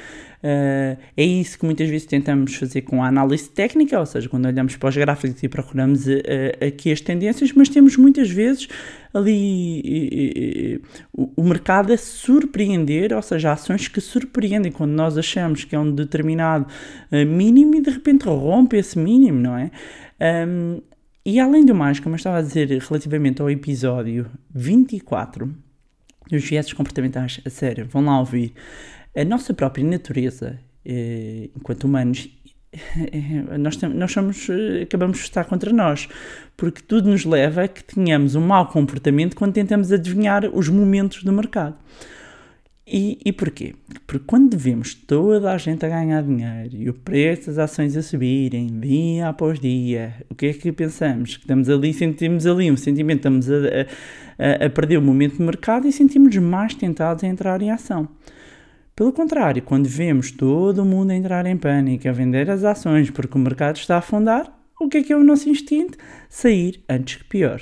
Uh, 0.43 0.99
é 1.17 1.25
isso 1.25 1.59
que 1.59 1.65
muitas 1.65 1.89
vezes 1.89 2.07
tentamos 2.07 2.55
fazer 2.55 2.83
com 2.83 3.03
a 3.03 3.09
análise 3.09 3.49
técnica, 3.49 3.99
ou 3.99 4.07
seja, 4.07 4.29
quando 4.29 4.47
olhamos 4.47 4.77
para 4.77 4.89
os 4.89 4.97
gráficos 4.97 5.43
e 5.43 5.49
procuramos 5.49 6.07
uh, 6.07 6.21
aqui 6.67 6.93
as 6.93 7.01
tendências, 7.01 7.53
mas 7.53 7.69
temos 7.69 7.97
muitas 7.97 8.31
vezes 8.31 8.69
ali 9.13 10.81
uh, 11.15 11.31
o 11.37 11.43
mercado 11.43 11.93
a 11.93 11.97
surpreender, 11.97 13.13
ou 13.13 13.23
seja, 13.23 13.53
ações 13.53 13.89
que 13.89 14.01
surpreendem 14.01 14.71
quando 14.71 14.93
nós 14.93 15.17
achamos 15.17 15.65
que 15.65 15.75
é 15.75 15.79
um 15.79 15.91
determinado 15.91 16.67
mínimo 17.11 17.77
e 17.77 17.81
de 17.81 17.91
repente 17.91 18.27
rompe 18.27 18.77
esse 18.77 18.99
mínimo, 18.99 19.41
não 19.41 19.57
é? 19.57 19.71
Um, 20.47 20.81
e 21.29 21.41
além 21.41 21.65
do 21.65 21.75
mais, 21.75 21.99
como 21.99 22.15
eu 22.15 22.19
estava 22.19 22.39
a 22.39 22.41
dizer 22.41 22.69
relativamente 22.69 23.43
ao 23.43 23.51
episódio 23.51 24.31
24 24.55 25.53
dos 26.31 26.45
viéses 26.45 26.73
comportamentais, 26.73 27.41
a 27.45 27.51
sério, 27.51 27.85
vão 27.91 28.05
lá 28.05 28.19
ouvir, 28.21 28.55
a 29.17 29.25
nossa 29.25 29.55
própria 29.55 29.85
natureza, 29.85 30.59
eh, 30.85 31.49
enquanto 31.57 31.85
humanos, 31.85 32.29
nós, 33.59 33.81
nós 33.81 34.13
somos, 34.13 34.49
eh, 34.51 34.83
acabamos 34.83 35.19
de 35.19 35.25
estar 35.25 35.45
contra 35.45 35.73
nós, 35.73 36.09
porque 36.57 36.83
tudo 36.83 37.11
nos 37.11 37.25
leva 37.25 37.63
a 37.65 37.69
que 37.69 37.83
tenhamos 37.83 38.35
um 38.35 38.47
mau 38.47 38.67
comportamento 38.67 39.35
quando 39.35 39.55
tentamos 39.55 39.91
adivinhar 39.91 40.45
os 40.53 40.69
momentos 40.69 41.23
do 41.23 41.33
mercado. 41.33 41.77
E, 42.89 43.19
e 43.25 43.33
porquê? 43.33 43.75
Porque 44.07 44.25
quando 44.25 44.57
vemos 44.57 44.95
toda 44.95 45.51
a 45.51 45.59
gente 45.59 45.85
a 45.85 45.89
ganhar 45.89 46.23
dinheiro 46.23 46.77
e 46.77 46.89
o 46.89 46.95
preço 46.95 47.47
das 47.47 47.59
ações 47.59 47.97
a 47.97 48.03
subirem 48.03 48.79
dia 48.79 49.29
após 49.29 49.59
dia, 49.59 50.15
o 50.31 50.37
que 50.37 50.47
é 50.47 50.53
que 50.53 50.71
pensamos? 50.71 51.37
Que 51.37 51.43
estamos 51.43 51.69
ali, 51.69 51.93
sentimos 51.93 52.47
ali 52.47 52.71
um 52.71 52.77
sentimento, 52.77 53.19
estamos 53.19 53.51
a, 53.51 53.57
a, 54.39 54.67
a 54.67 54.71
perder 54.71 54.99
o 54.99 55.03
momento 55.03 55.39
de 55.39 55.43
mercado 55.43 55.89
e 55.89 55.93
sentimos 55.93 56.37
mais 56.37 56.75
tentados 56.75 57.25
a 57.25 57.27
entrar 57.27 57.61
em 57.61 57.73
ação. 57.73 58.09
Pelo 58.97 59.13
contrário, 59.13 59.63
quando 59.63 59.87
vemos 59.87 60.31
todo 60.31 60.79
o 60.79 60.85
mundo 60.87 61.13
entrar 61.13 61.45
em 61.45 61.55
pânico, 61.55 62.09
a 62.09 62.13
vender 62.13 62.51
as 62.51 62.65
ações 62.65 63.11
porque 63.11 63.37
o 63.37 63.39
mercado 63.39 63.77
está 63.77 63.97
a 63.97 63.99
afundar, 63.99 64.51
o 64.81 64.89
que 64.89 64.97
é 64.97 65.03
que 65.03 65.13
é 65.13 65.17
o 65.17 65.23
nosso 65.23 65.51
instinto? 65.51 65.99
Sair 66.31 66.83
antes 66.89 67.17
que 67.17 67.25
pior. 67.25 67.61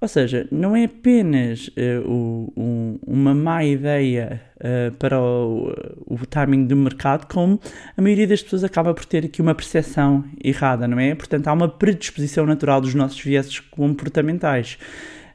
Ou 0.00 0.08
seja, 0.08 0.48
não 0.50 0.74
é 0.74 0.84
apenas 0.84 1.68
uh, 1.68 2.10
o, 2.10 2.52
um, 2.56 2.98
uma 3.06 3.32
má 3.32 3.64
ideia 3.64 4.42
uh, 4.56 4.92
para 4.96 5.20
o, 5.20 5.72
o, 6.06 6.26
timing 6.26 6.66
do 6.66 6.74
mercado, 6.74 7.32
como 7.32 7.60
a 7.96 8.02
maioria 8.02 8.26
das 8.26 8.42
pessoas 8.42 8.64
acaba 8.64 8.92
por 8.92 9.04
ter 9.04 9.26
aqui 9.26 9.40
uma 9.40 9.54
percepção 9.54 10.24
errada, 10.42 10.88
não 10.88 10.98
é? 10.98 11.14
Portanto, 11.14 11.46
há 11.46 11.52
uma 11.52 11.68
predisposição 11.68 12.44
natural 12.46 12.80
dos 12.80 12.94
nossos 12.96 13.20
vieses 13.20 13.60
comportamentais. 13.60 14.76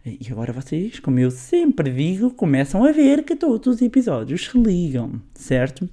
E 0.05 0.31
agora 0.31 0.53
vocês, 0.53 0.99
como 0.99 1.19
eu 1.19 1.29
sempre 1.29 1.91
digo, 1.91 2.31
começam 2.31 2.85
a 2.85 2.91
ver 2.91 3.23
que 3.23 3.35
todos 3.35 3.75
os 3.75 3.81
episódios 3.81 4.45
se 4.45 4.57
ligam, 4.57 5.21
certo? 5.33 5.89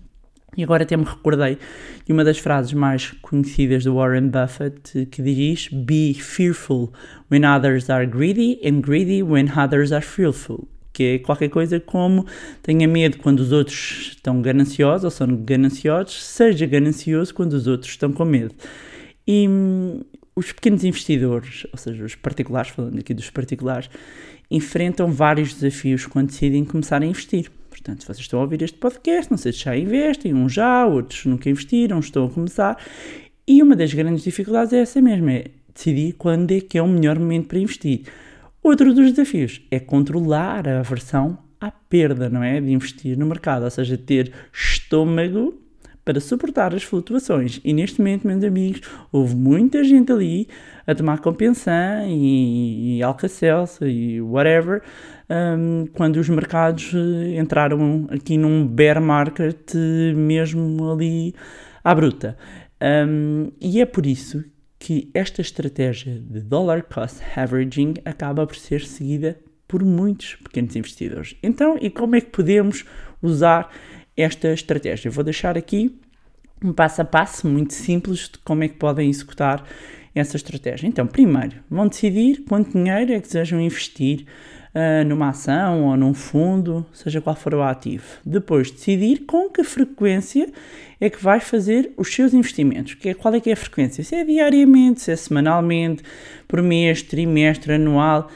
E 0.57 0.63
agora 0.63 0.85
até 0.85 0.97
me 0.97 1.05
recordei 1.05 1.59
de 2.07 2.13
uma 2.13 2.25
das 2.25 2.39
frases 2.39 2.73
mais 2.73 3.11
conhecidas 3.21 3.85
do 3.85 3.95
Warren 3.97 4.29
Buffett 4.29 5.07
que 5.07 5.21
diz: 5.21 5.69
Be 5.71 6.15
fearful 6.15 6.93
when 7.31 7.45
others 7.45 7.91
are 7.91 8.07
greedy 8.07 8.59
and 8.65 8.81
greedy 8.81 9.23
when 9.23 9.49
others 9.51 9.93
are 9.93 10.05
fearful. 10.05 10.67
Que 10.95 11.03
é 11.05 11.19
qualquer 11.19 11.51
coisa 11.51 11.79
como 11.79 12.25
tenha 12.63 12.89
medo 12.89 13.19
quando 13.19 13.41
os 13.41 13.53
outros 13.53 14.13
estão 14.15 14.41
gananciosos 14.41 15.05
ou 15.05 15.11
são 15.11 15.37
gananciosos, 15.37 16.25
seja 16.25 16.65
ganancioso 16.65 17.35
quando 17.35 17.53
os 17.53 17.67
outros 17.67 17.91
estão 17.91 18.11
com 18.11 18.25
medo. 18.25 18.55
E 19.27 19.49
hum, 19.49 20.01
os 20.35 20.53
pequenos 20.53 20.85
investidores, 20.85 21.67
ou 21.73 21.79
seja, 21.79 22.05
os 22.05 22.15
particulares, 22.15 22.71
falando 22.71 22.99
aqui 22.99 23.15
dos 23.15 23.31
particulares, 23.31 23.89
enfrentam 24.51 25.11
vários 25.11 25.55
desafios 25.55 26.07
quando 26.07 26.29
decidem 26.29 26.65
começar 26.65 27.03
a 27.03 27.07
investir. 27.07 27.51
Portanto, 27.71 28.01
se 28.01 28.07
vocês 28.07 28.21
estão 28.21 28.41
a 28.41 28.43
ouvir 28.43 28.63
este 28.63 28.79
podcast, 28.79 29.31
não 29.31 29.39
sei 29.39 29.53
se 29.53 29.61
já 29.61 29.77
investem, 29.77 30.35
uns 30.35 30.53
já, 30.53 30.87
outros 30.87 31.25
nunca 31.27 31.49
investiram, 31.49 31.99
estão 31.99 32.27
a 32.27 32.31
começar. 32.31 32.79
E 33.47 33.63
uma 33.63 33.75
das 33.75 33.95
grandes 33.95 34.25
dificuldades 34.25 34.73
é 34.73 34.81
essa 34.81 35.01
mesma, 35.01 35.33
é 35.33 35.45
decidir 35.73 36.15
quando 36.15 36.53
é 36.53 36.61
que 36.61 36.79
é 36.79 36.83
o 36.83 36.89
melhor 36.89 37.19
momento 37.19 37.49
para 37.49 37.59
investir. 37.59 38.03
Outro 38.63 38.93
dos 38.93 39.13
desafios 39.13 39.61
é 39.71 39.79
controlar 39.79 40.69
a 40.69 40.81
aversão 40.81 41.39
à 41.61 41.71
perda, 41.71 42.29
não 42.29 42.43
é? 42.43 42.61
De 42.61 42.73
investir 42.73 43.17
no 43.17 43.27
mercado, 43.27 43.65
ou 43.65 43.71
seja, 43.71 43.97
ter 43.97 44.33
estômago 44.53 45.55
para 46.07 46.21
suportar 46.21 46.73
as 46.73 46.85
flutuações. 46.85 47.61
E 47.65 47.73
neste 47.73 47.99
momento, 47.99 48.29
meus 48.29 48.45
amigos, 48.45 48.81
houve 49.11 49.35
muita 49.35 49.83
gente 49.83 50.13
ali 50.13 50.49
a 50.87 50.95
tomar 50.95 51.19
compensão 51.19 52.07
e, 52.07 52.99
e 52.99 53.03
Alka-Seltzer 53.03 53.89
e 53.89 54.23
whatever, 54.23 54.83
um, 55.29 55.87
quando 55.93 56.17
os 56.19 56.29
mercados 56.29 56.93
eh, 56.95 57.41
entraram 57.41 58.07
aqui 58.09 58.39
num 58.39 58.65
bear 58.65 59.03
market 59.03 59.75
mesmo 60.15 60.93
ali 60.93 61.35
à 61.83 61.93
bruta. 61.93 62.39
Um, 62.81 63.51
e 63.61 63.81
é 63.81 63.85
por 63.85 64.07
isso 64.07 64.45
que 64.79 65.11
esta 65.13 65.41
estratégia 65.41 66.21
de 66.21 66.41
dollar 66.41 66.85
cost 66.85 67.21
averaging 67.35 67.95
acaba 68.05 68.47
por 68.47 68.55
ser 68.55 68.83
seguida 68.83 69.37
por 69.67 69.85
muitos 69.85 70.37
pequenos 70.37 70.77
investidores. 70.77 71.37
Então, 71.43 71.77
e 71.81 71.91
como 71.91 72.15
é 72.15 72.21
que 72.21 72.31
podemos 72.31 72.85
usar 73.21 73.69
esta 74.17 74.53
estratégia. 74.53 75.11
Vou 75.11 75.25
deixar 75.25 75.57
aqui 75.57 75.99
um 76.65 76.73
passo 76.73 77.03
a 77.03 77.05
passo 77.05 77.47
muito 77.47 77.75
simples 77.75 78.31
de 78.31 78.39
como 78.39 78.65
é 78.65 78.69
que 78.69 78.77
podem 78.77 79.11
executar 79.11 79.65
essa 80.15 80.37
estratégia. 80.37 80.87
Então, 80.87 81.07
primeiro, 81.07 81.57
vão 81.71 81.87
decidir 81.87 82.43
quanto 82.49 82.73
dinheiro 82.73 83.13
é 83.13 83.21
que 83.21 83.27
desejam 83.27 83.61
investir 83.61 84.25
uh, 84.75 85.07
numa 85.07 85.29
ação 85.29 85.85
ou 85.85 85.97
num 85.97 86.15
fundo, 86.15 86.87
seja 86.93 87.21
qual 87.21 87.37
for 87.37 87.55
o 87.55 87.63
ativo. 87.63 88.05
Depois, 88.25 88.71
decidir 88.71 89.27
com 89.27 89.51
que 89.51 89.63
frequência 89.63 90.51
é 90.99 91.11
que 91.11 91.23
vai 91.23 91.39
fazer 91.39 91.93
os 91.99 92.13
seus 92.13 92.33
investimentos. 92.33 92.95
Que 92.95 93.11
é, 93.11 93.15
qual 93.15 93.35
é 93.35 93.41
que 93.41 93.51
é 93.51 93.53
a 93.53 93.57
frequência? 93.57 94.03
Se 94.03 94.15
é 94.15 94.25
diariamente, 94.25 95.03
se 95.03 95.13
é 95.13 95.17
semanalmente, 95.17 96.03
por 96.49 96.63
mês, 96.63 97.03
trimestre, 97.03 97.75
anual 97.75 98.31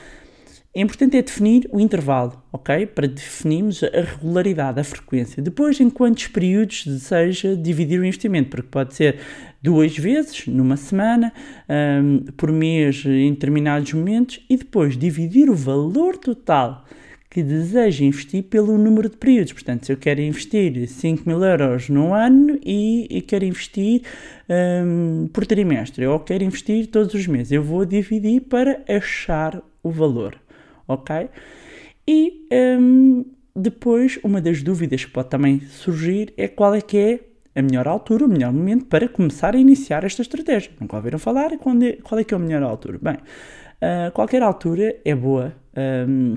é 0.73 0.81
importante 0.81 1.17
é 1.17 1.23
definir 1.23 1.69
o 1.73 1.81
intervalo, 1.81 2.41
ok? 2.53 2.87
Para 2.87 3.09
definirmos 3.09 3.83
a 3.83 4.03
regularidade, 4.03 4.79
a 4.79 4.85
frequência. 4.85 5.43
Depois, 5.43 5.81
em 5.81 5.91
quantos 5.91 6.29
períodos 6.29 6.87
deseja 6.87 7.57
dividir 7.57 7.99
o 7.99 8.05
investimento, 8.05 8.51
porque 8.51 8.69
pode 8.71 8.95
ser 8.95 9.19
duas 9.61 9.97
vezes 9.99 10.47
numa 10.47 10.77
semana, 10.77 11.33
um, 11.69 12.19
por 12.37 12.53
mês 12.53 13.05
em 13.05 13.33
determinados 13.33 13.93
momentos, 13.93 14.41
e 14.49 14.57
depois 14.57 14.97
dividir 14.97 15.51
o 15.51 15.57
valor 15.57 16.17
total 16.17 16.85
que 17.29 17.43
deseja 17.43 18.05
investir 18.05 18.45
pelo 18.45 18.79
número 18.79 19.09
de 19.09 19.17
períodos. 19.17 19.53
Portanto, 19.53 19.87
se 19.87 19.93
eu 19.93 19.97
quero 19.97 20.21
investir 20.21 20.87
5 20.87 21.29
mil 21.29 21.43
euros 21.43 21.89
num 21.89 22.15
ano 22.15 22.61
e, 22.65 23.09
e 23.11 23.21
quero 23.23 23.45
investir 23.45 24.03
um, 24.49 25.29
por 25.33 25.45
trimestre, 25.45 26.07
ou 26.07 26.21
quero 26.21 26.45
investir 26.45 26.87
todos 26.87 27.13
os 27.13 27.27
meses, 27.27 27.51
eu 27.51 27.63
vou 27.63 27.85
dividir 27.85 28.43
para 28.43 28.81
achar 28.89 29.61
o 29.83 29.91
valor 29.91 30.39
ok? 30.93 31.29
E 32.07 32.47
um, 32.53 33.25
depois, 33.55 34.19
uma 34.25 34.41
das 34.41 34.63
dúvidas 34.63 35.05
que 35.05 35.11
pode 35.11 35.29
também 35.29 35.61
surgir 35.61 36.33
é 36.37 36.49
qual 36.49 36.75
é 36.75 36.81
que 36.81 36.97
é 36.97 37.21
a 37.55 37.63
melhor 37.63 37.87
altura, 37.89 38.25
o 38.25 38.29
melhor 38.29 38.53
momento 38.53 38.87
para 38.87 39.09
começar 39.09 39.55
a 39.55 39.59
iniciar 39.59 40.05
esta 40.05 40.23
estratégia. 40.23 40.71
Nunca 40.81 40.97
ouviram 40.97 41.19
falar? 41.19 41.57
Qual 41.59 41.77
é, 41.83 41.93
qual 42.03 42.21
é 42.21 42.25
que 42.25 42.33
é 42.35 42.37
a 42.37 42.41
melhor 42.41 42.63
altura? 42.63 42.99
Bem, 43.01 43.15
uh, 43.15 44.11
qualquer 44.13 44.43
altura 44.43 44.97
é 45.05 45.15
boa 45.15 45.53
um, 46.09 46.37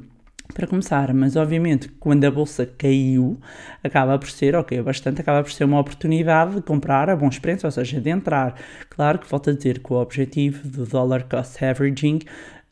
para 0.54 0.68
começar, 0.68 1.14
mas 1.14 1.36
obviamente 1.36 1.88
quando 2.00 2.26
a 2.26 2.32
bolsa 2.32 2.66
caiu, 2.66 3.40
acaba 3.84 4.18
por 4.20 4.30
ser, 4.30 4.56
ok, 4.56 4.82
bastante, 4.82 5.22
acaba 5.22 5.42
por 5.42 5.52
ser 5.52 5.64
uma 5.64 5.80
oportunidade 5.80 6.56
de 6.56 6.62
comprar 6.62 7.10
a 7.10 7.16
bons 7.16 7.40
preços, 7.40 7.64
ou 7.64 7.72
seja, 7.72 8.02
de 8.02 8.10
entrar. 8.10 8.56
Claro 8.90 9.20
que 9.20 9.30
volto 9.30 9.50
a 9.50 9.54
dizer 9.54 9.80
que 9.80 9.94
o 9.94 9.96
objetivo 9.96 10.68
do 10.68 10.86
dollar 10.86 11.24
cost 11.30 11.64
averaging 11.64 12.20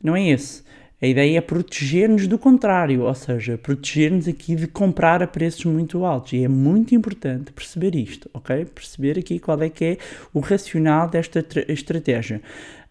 não 0.02 0.14
é 0.16 0.28
esse. 0.28 0.62
A 1.02 1.06
ideia 1.06 1.38
é 1.38 1.40
proteger-nos 1.40 2.28
do 2.28 2.38
contrário, 2.38 3.02
ou 3.02 3.14
seja, 3.14 3.58
proteger-nos 3.58 4.28
aqui 4.28 4.54
de 4.54 4.68
comprar 4.68 5.20
a 5.20 5.26
preços 5.26 5.64
muito 5.64 6.04
altos. 6.04 6.32
E 6.32 6.44
é 6.44 6.48
muito 6.48 6.94
importante 6.94 7.50
perceber 7.50 7.96
isto, 7.96 8.30
ok? 8.32 8.64
Perceber 8.66 9.18
aqui 9.18 9.40
qual 9.40 9.60
é 9.60 9.68
que 9.68 9.84
é 9.84 9.98
o 10.32 10.38
racional 10.38 11.08
desta 11.08 11.44
estratégia. 11.66 12.40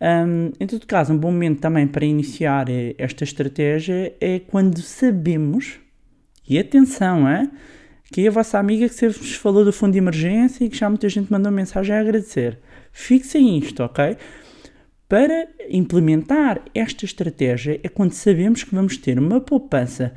Um, 0.01 0.51
em 0.60 0.68
todo 0.68 0.86
caso, 0.86 1.13
um 1.13 1.18
bom 1.18 1.32
momento 1.32 1.62
também 1.62 1.88
para 1.88 2.03
iniciar 2.03 2.70
eh, 2.70 2.96
esta 2.98 3.24
estratégia 3.24 4.13
é 4.20 4.39
quando 4.39 4.82
sabemos, 4.82 5.80
e 6.50 6.60
atenção, 6.60 7.30
é? 7.30 7.50
que 8.12 8.25
é 8.25 8.27
a 8.27 8.32
vossa 8.32 8.60
amiga 8.60 8.89
que 8.89 9.08
vos 9.08 9.36
falou 9.36 9.63
do 9.63 9.72
fundo 9.72 9.94
de 9.94 10.00
emergência 10.00 10.65
e 10.65 10.70
que 10.70 10.75
já 10.77 10.89
muita 10.89 11.08
gente 11.08 11.32
mandou 11.32 11.50
mensagem 11.50 11.96
a 11.96 12.01
agradecer. 12.01 12.60
Fixem 12.91 13.58
isto, 13.58 13.82
ok? 13.84 14.18
Para 15.12 15.50
implementar 15.70 16.62
esta 16.74 17.03
estratégia 17.03 17.82
é 17.84 17.89
quando 17.89 18.13
sabemos 18.13 18.63
que 18.63 18.74
vamos 18.74 18.96
ter 18.96 19.20
uma 19.20 19.41
poupança 19.41 20.13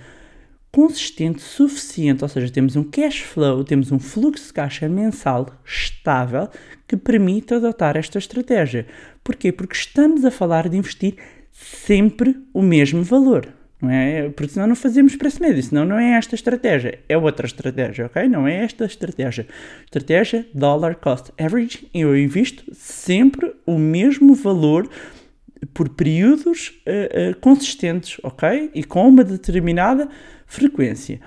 consistente, 0.70 1.42
suficiente, 1.42 2.22
ou 2.22 2.28
seja, 2.28 2.48
temos 2.48 2.76
um 2.76 2.84
cash 2.84 3.22
flow, 3.22 3.64
temos 3.64 3.90
um 3.90 3.98
fluxo 3.98 4.46
de 4.46 4.52
caixa 4.52 4.88
mensal 4.88 5.48
estável 5.66 6.48
que 6.86 6.96
permite 6.96 7.54
adotar 7.54 7.96
esta 7.96 8.18
estratégia. 8.18 8.86
Porquê? 9.24 9.50
Porque 9.50 9.74
estamos 9.74 10.24
a 10.24 10.30
falar 10.30 10.68
de 10.68 10.76
investir 10.76 11.16
sempre 11.50 12.36
o 12.54 12.62
mesmo 12.62 13.02
valor. 13.02 13.48
Não 13.84 13.90
é? 13.90 14.30
Porque 14.30 14.54
senão 14.54 14.66
não 14.66 14.74
fazemos 14.74 15.14
preço 15.14 15.42
médio, 15.42 15.62
senão 15.62 15.84
não 15.84 15.98
é 15.98 16.12
esta 16.12 16.34
estratégia, 16.34 16.98
é 17.06 17.18
outra 17.18 17.46
estratégia, 17.46 18.06
ok? 18.06 18.26
Não 18.26 18.48
é 18.48 18.64
esta 18.64 18.86
estratégia. 18.86 19.46
Estratégia 19.84 20.46
dollar 20.54 20.96
cost 20.96 21.30
average, 21.38 21.86
eu 21.92 22.16
invisto 22.16 22.64
sempre 22.72 23.54
o 23.66 23.78
mesmo 23.78 24.34
valor 24.34 24.88
por 25.74 25.90
períodos 25.90 26.68
uh, 26.86 27.32
uh, 27.32 27.40
consistentes, 27.40 28.18
ok? 28.22 28.70
E 28.74 28.82
com 28.82 29.06
uma 29.06 29.22
determinada 29.22 30.08
frequência. 30.46 31.20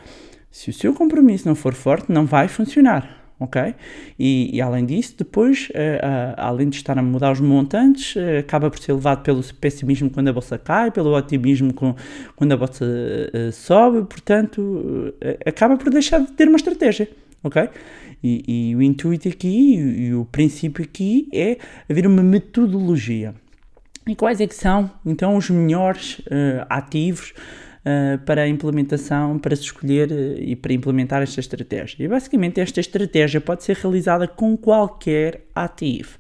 Se 0.50 0.72
o 0.72 0.74
seu 0.74 0.96
compromisso 0.96 1.48
não 1.48 1.54
for 1.54 1.76
forte, 1.76 2.12
não 2.12 2.26
vai 2.26 2.48
funcionar, 2.48 3.27
ok? 3.40 3.76
E, 4.18 4.56
e 4.56 4.62
além 4.62 4.86
disso, 4.86 5.16
depois, 5.18 5.70
uh, 5.70 6.34
além 6.38 6.70
de 6.70 6.78
estar 6.78 6.98
a 6.98 7.02
mudar 7.02 7.32
os 7.32 7.40
montantes, 7.40 8.16
acaba 8.40 8.70
por 8.70 8.80
ser 8.80 8.94
levado 8.94 9.24
pelo 9.24 9.44
pessimismo 9.56 10.10
quando 10.10 10.28
a 10.28 10.34
bolsa 10.34 10.58
cai, 10.58 10.92
pelo 10.92 11.16
otimismo 11.16 11.74
com, 11.74 11.96
quando 12.36 12.52
a 12.52 12.58
bolsa 12.58 12.86
sobe, 13.54 14.06
portanto, 14.08 15.14
acaba 15.46 15.78
por 15.78 15.90
deixar 15.90 16.20
de 16.20 16.32
ter 16.32 16.48
uma 16.48 16.58
estratégia, 16.58 17.10
ok? 17.44 17.70
E, 18.24 18.70
e 18.72 18.76
o 18.76 18.82
intuito 18.82 19.28
aqui 19.28 19.76
e, 19.76 20.08
e 20.08 20.14
o 20.14 20.26
princípio 20.26 20.84
aqui 20.84 21.30
é 21.32 21.58
haver 21.90 22.08
uma 22.08 22.24
metodologia. 22.24 23.36
E 24.08 24.16
quais 24.16 24.40
é 24.40 24.48
que 24.48 24.56
são, 24.56 24.90
então, 25.06 25.36
os 25.36 25.50
melhores 25.50 26.20
uh, 26.20 26.66
ativos 26.70 27.34
uh, 27.88 28.18
para 28.26 28.42
a 28.44 28.48
implementação, 28.48 29.40
para 29.40 29.56
se 29.56 29.64
escolher 29.64 30.12
uh, 30.12 30.40
e 30.40 30.56
para 30.56 30.74
implementar 30.74 31.22
esta 31.22 31.40
estratégia? 31.40 32.04
E 32.04 32.08
basicamente 32.08 32.60
esta 32.60 32.80
estratégia 32.80 33.40
pode 33.40 33.64
ser 33.64 33.78
realizada 33.78 34.28
com 34.28 34.58
qualquer 34.58 35.46
ativo. 35.56 36.18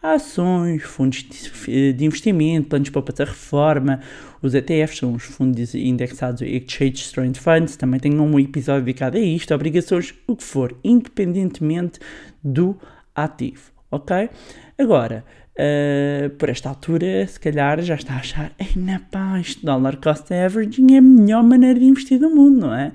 Ações, 0.00 0.84
fundos 0.84 1.26
de 1.66 2.04
investimento, 2.04 2.68
planos 2.68 2.86
de 2.86 2.92
poupança 2.92 3.24
reforma, 3.24 4.00
os 4.40 4.54
ETFs 4.54 4.98
são 4.98 5.14
os 5.14 5.24
fundos 5.24 5.74
indexados 5.74 6.40
Exchange 6.40 7.12
Traded 7.12 7.40
Funds, 7.40 7.76
também 7.76 7.98
tem 7.98 8.20
um 8.20 8.38
episódio 8.38 8.84
dedicado 8.84 9.16
a 9.16 9.20
isto, 9.20 9.52
obrigações, 9.52 10.14
o 10.28 10.36
que 10.36 10.44
for, 10.44 10.72
independentemente 10.84 11.98
do 12.44 12.78
ativo, 13.12 13.72
ok? 13.90 14.30
Agora, 14.78 15.24
Uh, 15.58 16.30
por 16.36 16.48
esta 16.48 16.68
altura, 16.68 17.26
se 17.26 17.40
calhar 17.40 17.82
já 17.82 17.96
está 17.96 18.14
a 18.14 18.18
achar, 18.18 18.52
ei, 18.60 18.70
na 18.76 19.00
paz, 19.00 19.56
dollar 19.56 19.96
cost 19.96 20.32
averaging 20.32 20.94
é 20.94 20.98
a 20.98 21.02
melhor 21.02 21.42
maneira 21.42 21.80
de 21.80 21.84
investir 21.84 22.20
do 22.20 22.30
mundo, 22.30 22.60
não 22.60 22.74
é? 22.74 22.92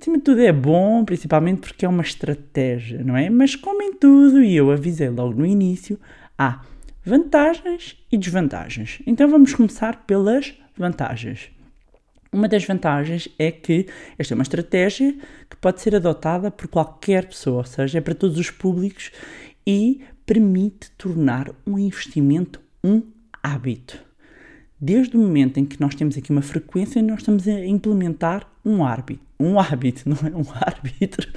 Acima 0.00 0.16
de 0.16 0.22
tudo 0.22 0.40
é 0.40 0.50
bom, 0.50 1.04
principalmente 1.04 1.60
porque 1.60 1.84
é 1.84 1.88
uma 1.88 2.02
estratégia, 2.02 3.04
não 3.04 3.14
é? 3.14 3.28
Mas 3.28 3.54
como 3.54 3.82
em 3.82 3.92
tudo, 3.92 4.42
e 4.42 4.56
eu 4.56 4.70
avisei 4.70 5.10
logo 5.10 5.34
no 5.34 5.44
início, 5.44 6.00
há 6.38 6.62
vantagens 7.04 7.98
e 8.10 8.16
desvantagens. 8.16 9.02
Então 9.06 9.28
vamos 9.28 9.52
começar 9.52 10.06
pelas 10.06 10.54
vantagens. 10.74 11.50
Uma 12.32 12.48
das 12.48 12.64
vantagens 12.64 13.28
é 13.38 13.50
que 13.50 13.86
esta 14.18 14.32
é 14.32 14.36
uma 14.36 14.42
estratégia 14.42 15.14
que 15.50 15.56
pode 15.56 15.80
ser 15.82 15.96
adotada 15.96 16.50
por 16.50 16.68
qualquer 16.68 17.26
pessoa, 17.26 17.58
ou 17.58 17.64
seja, 17.64 17.98
é 17.98 18.00
para 18.00 18.14
todos 18.14 18.38
os 18.38 18.50
públicos 18.50 19.10
e 19.66 20.00
permite 20.28 20.90
tornar 20.90 21.50
um 21.66 21.78
investimento 21.78 22.60
um 22.84 23.02
hábito. 23.42 23.98
Desde 24.78 25.16
o 25.16 25.20
momento 25.20 25.58
em 25.58 25.64
que 25.64 25.80
nós 25.80 25.94
temos 25.94 26.18
aqui 26.18 26.30
uma 26.30 26.42
frequência, 26.42 27.00
nós 27.00 27.20
estamos 27.20 27.48
a 27.48 27.64
implementar 27.64 28.46
um 28.62 28.84
hábito. 28.84 29.22
Um 29.40 29.58
hábito, 29.58 30.02
não 30.06 30.18
é 30.18 30.36
um 30.36 30.44
árbitro. 30.52 31.32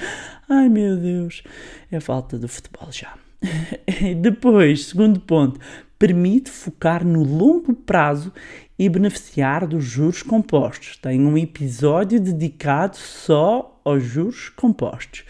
Ai 0.49 0.67
meu 0.67 0.97
Deus, 0.97 1.41
é 1.89 2.01
falta 2.01 2.37
do 2.37 2.49
futebol 2.49 2.91
já. 2.91 3.15
Depois, 4.21 4.87
segundo 4.87 5.21
ponto, 5.21 5.57
permite 5.97 6.49
focar 6.49 7.07
no 7.07 7.23
longo 7.23 7.73
prazo 7.73 8.33
e 8.77 8.89
beneficiar 8.89 9.65
dos 9.65 9.85
juros 9.85 10.21
compostos. 10.21 10.97
Tem 10.97 11.21
um 11.21 11.37
episódio 11.37 12.19
dedicado 12.19 12.97
só 12.97 13.79
aos 13.85 14.03
juros 14.03 14.49
compostos. 14.49 15.23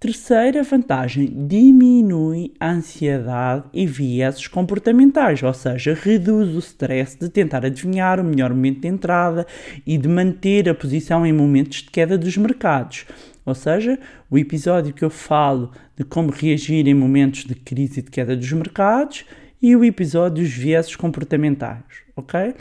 Terceira 0.00 0.62
vantagem, 0.62 1.26
diminui 1.48 2.52
a 2.60 2.70
ansiedade 2.70 3.64
e 3.72 3.84
vieses 3.84 4.46
comportamentais, 4.46 5.42
ou 5.42 5.52
seja, 5.52 5.92
reduz 5.92 6.54
o 6.54 6.60
stress 6.60 7.18
de 7.18 7.28
tentar 7.28 7.66
adivinhar 7.66 8.20
o 8.20 8.24
melhor 8.24 8.50
momento 8.50 8.82
de 8.82 8.86
entrada 8.86 9.44
e 9.84 9.98
de 9.98 10.06
manter 10.06 10.68
a 10.68 10.74
posição 10.74 11.26
em 11.26 11.32
momentos 11.32 11.82
de 11.82 11.90
queda 11.90 12.16
dos 12.16 12.36
mercados. 12.36 13.06
Ou 13.44 13.56
seja, 13.56 13.98
o 14.30 14.38
episódio 14.38 14.94
que 14.94 15.04
eu 15.04 15.10
falo 15.10 15.72
de 15.96 16.04
como 16.04 16.30
reagir 16.30 16.86
em 16.86 16.94
momentos 16.94 17.44
de 17.44 17.56
crise 17.56 17.98
e 17.98 18.02
de 18.04 18.10
queda 18.12 18.36
dos 18.36 18.52
mercados 18.52 19.24
e 19.60 19.74
o 19.74 19.84
episódio 19.84 20.44
dos 20.44 20.52
vieses 20.52 20.94
comportamentais, 20.94 21.82
ok? 22.14 22.54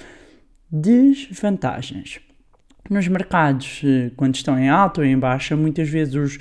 Desvantagens. 0.72 2.20
Nos 2.90 3.08
mercados, 3.08 3.82
eh, 3.84 4.10
quando 4.16 4.34
estão 4.34 4.58
em 4.58 4.70
alta 4.70 5.02
ou 5.02 5.06
em 5.06 5.20
baixa, 5.20 5.56
muitas 5.56 5.88
vezes 5.88 6.16
os 6.16 6.40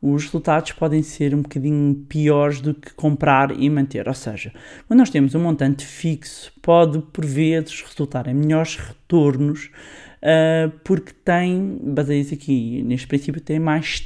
os 0.00 0.24
resultados 0.24 0.72
podem 0.72 1.02
ser 1.02 1.34
um 1.34 1.42
bocadinho 1.42 1.94
piores 2.08 2.60
do 2.60 2.74
que 2.74 2.92
comprar 2.94 3.50
e 3.58 3.68
manter. 3.70 4.06
Ou 4.08 4.14
seja, 4.14 4.52
quando 4.86 4.98
nós 4.98 5.10
temos 5.10 5.34
um 5.34 5.40
montante 5.40 5.84
fixo, 5.84 6.52
pode 6.62 6.98
por 7.12 7.24
vezes 7.24 7.82
resultar 7.82 8.26
em 8.26 8.34
melhores 8.34 8.76
retornos. 8.76 9.70
Uh, 10.16 10.70
porque 10.82 11.12
tem, 11.24 11.78
baseia-se 11.82 12.34
aqui 12.34 12.82
neste 12.82 13.06
princípio, 13.06 13.40
tem 13.40 13.60
mais, 13.60 14.02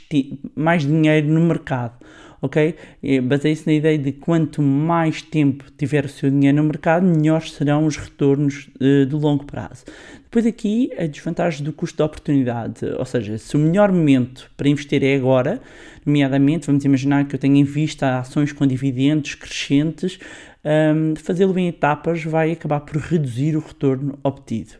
mais 0.54 0.82
dinheiro 0.82 1.28
no 1.28 1.40
mercado 1.40 1.94
ok? 2.40 2.74
Baseia-se 3.22 3.66
na 3.66 3.72
ideia 3.72 3.98
de 3.98 4.12
quanto 4.12 4.62
mais 4.62 5.22
tempo 5.22 5.64
tiver 5.76 6.04
o 6.04 6.08
seu 6.08 6.30
dinheiro 6.30 6.58
no 6.58 6.64
mercado, 6.64 7.06
melhores 7.06 7.52
serão 7.52 7.86
os 7.86 7.96
retornos 7.96 8.70
uh, 8.80 9.06
de 9.06 9.14
longo 9.14 9.44
prazo. 9.44 9.84
Depois 10.22 10.46
aqui 10.46 10.90
a 10.96 11.06
desvantagem 11.06 11.64
do 11.64 11.72
custo 11.72 11.96
de 11.96 12.02
oportunidade, 12.02 12.86
ou 12.86 13.04
seja, 13.04 13.36
se 13.36 13.56
o 13.56 13.58
melhor 13.58 13.90
momento 13.90 14.50
para 14.56 14.68
investir 14.68 15.02
é 15.02 15.16
agora, 15.16 15.60
nomeadamente, 16.06 16.66
vamos 16.66 16.84
imaginar 16.84 17.26
que 17.26 17.34
eu 17.34 17.38
tenho 17.38 17.56
em 17.56 17.64
vista 17.64 18.18
ações 18.18 18.52
com 18.52 18.66
dividendos 18.66 19.34
crescentes, 19.34 20.18
um, 20.64 21.14
fazê-lo 21.16 21.58
em 21.58 21.68
etapas 21.68 22.22
vai 22.22 22.52
acabar 22.52 22.80
por 22.80 22.96
reduzir 22.96 23.56
o 23.56 23.60
retorno 23.60 24.18
obtido. 24.22 24.74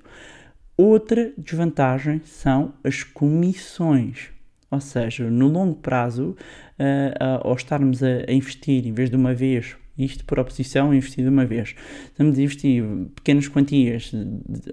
Outra 0.76 1.32
desvantagem 1.36 2.22
são 2.24 2.72
as 2.84 3.02
comissões. 3.02 4.28
Ou 4.70 4.80
seja, 4.80 5.28
no 5.28 5.48
longo 5.48 5.74
prazo, 5.74 6.36
uh, 6.80 7.46
ao 7.46 7.54
estarmos 7.54 8.02
a, 8.02 8.32
investir 8.32 8.86
em 8.86 8.92
vez 8.92 9.10
de 9.10 9.16
uma 9.16 9.34
vez, 9.34 9.76
isto 9.98 10.24
por 10.24 10.38
oposição, 10.38 10.94
investir 10.94 11.22
de 11.24 11.30
uma 11.30 11.44
vez, 11.44 11.74
estamos 12.06 12.38
a 12.38 12.42
investir 12.42 12.82
pequenas 13.14 13.48
quantias 13.48 14.12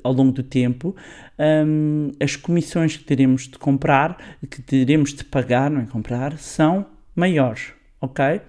ao 0.04 0.14
longo 0.14 0.32
do 0.32 0.44
tempo, 0.44 0.96
um, 1.38 2.12
as 2.20 2.36
comissões 2.36 2.96
que 2.96 3.04
teremos 3.04 3.48
de 3.48 3.58
comprar, 3.58 4.18
que 4.50 4.62
teremos 4.62 5.14
de 5.14 5.26
pagar, 5.26 5.70
não 5.70 5.82
é 5.82 5.86
comprar, 5.86 6.38
são 6.38 6.86
maiores, 7.16 7.74
ok? 8.00 8.42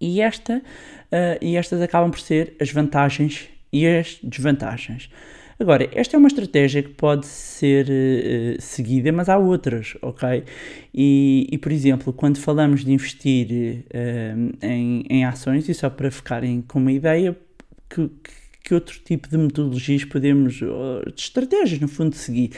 E, 0.00 0.20
esta, 0.20 0.58
uh, 0.58 1.38
e 1.40 1.56
estas 1.56 1.80
acabam 1.82 2.10
por 2.10 2.20
ser 2.20 2.56
as 2.60 2.70
vantagens 2.70 3.48
e 3.72 3.86
as 3.86 4.18
desvantagens. 4.22 5.10
Agora, 5.58 5.88
esta 5.92 6.16
é 6.16 6.18
uma 6.18 6.28
estratégia 6.28 6.82
que 6.82 6.90
pode 6.90 7.26
ser 7.26 7.86
uh, 7.86 8.60
seguida, 8.60 9.12
mas 9.12 9.28
há 9.28 9.38
outras, 9.38 9.96
ok? 10.02 10.42
E, 10.92 11.46
e, 11.50 11.58
por 11.58 11.70
exemplo, 11.70 12.12
quando 12.12 12.38
falamos 12.38 12.84
de 12.84 12.92
investir 12.92 13.84
uh, 13.86 14.56
em, 14.60 15.04
em 15.08 15.24
ações, 15.24 15.68
e 15.68 15.74
só 15.74 15.88
para 15.88 16.10
ficarem 16.10 16.60
com 16.62 16.80
uma 16.80 16.90
ideia, 16.90 17.36
que, 17.88 18.10
que 18.64 18.74
outro 18.74 18.98
tipo 19.04 19.28
de 19.28 19.38
metodologias 19.38 20.04
podemos, 20.04 20.54
de 20.54 21.20
estratégias, 21.22 21.80
no 21.80 21.88
fundo, 21.88 22.16
seguir? 22.16 22.50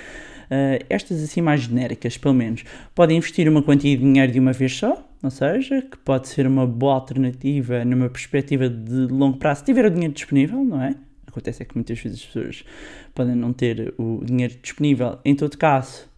Uh, 0.46 0.82
estas 0.88 1.22
assim 1.22 1.42
mais 1.42 1.62
genéricas, 1.62 2.16
pelo 2.16 2.34
menos, 2.34 2.64
podem 2.94 3.18
investir 3.18 3.48
uma 3.48 3.62
quantia 3.62 3.96
de 3.96 4.02
dinheiro 4.02 4.32
de 4.32 4.38
uma 4.38 4.52
vez 4.52 4.74
só, 4.74 5.06
ou 5.22 5.30
seja, 5.30 5.82
que 5.82 5.98
pode 5.98 6.28
ser 6.28 6.46
uma 6.46 6.66
boa 6.66 6.94
alternativa 6.94 7.84
numa 7.84 8.08
perspectiva 8.08 8.68
de 8.68 9.06
longo 9.08 9.38
prazo, 9.38 9.60
se 9.60 9.66
tiver 9.66 9.84
o 9.84 9.90
dinheiro 9.90 10.14
disponível, 10.14 10.64
não 10.64 10.80
é? 10.80 10.94
Acontece 11.36 11.62
é 11.62 11.66
que 11.66 11.74
muitas 11.74 11.98
vezes 11.98 12.20
as 12.20 12.26
pessoas 12.26 12.64
podem 13.14 13.34
não 13.34 13.52
ter 13.52 13.94
o 13.98 14.24
dinheiro 14.24 14.54
disponível. 14.62 15.18
Em 15.24 15.34
todo 15.34 15.56
caso, 15.58 16.08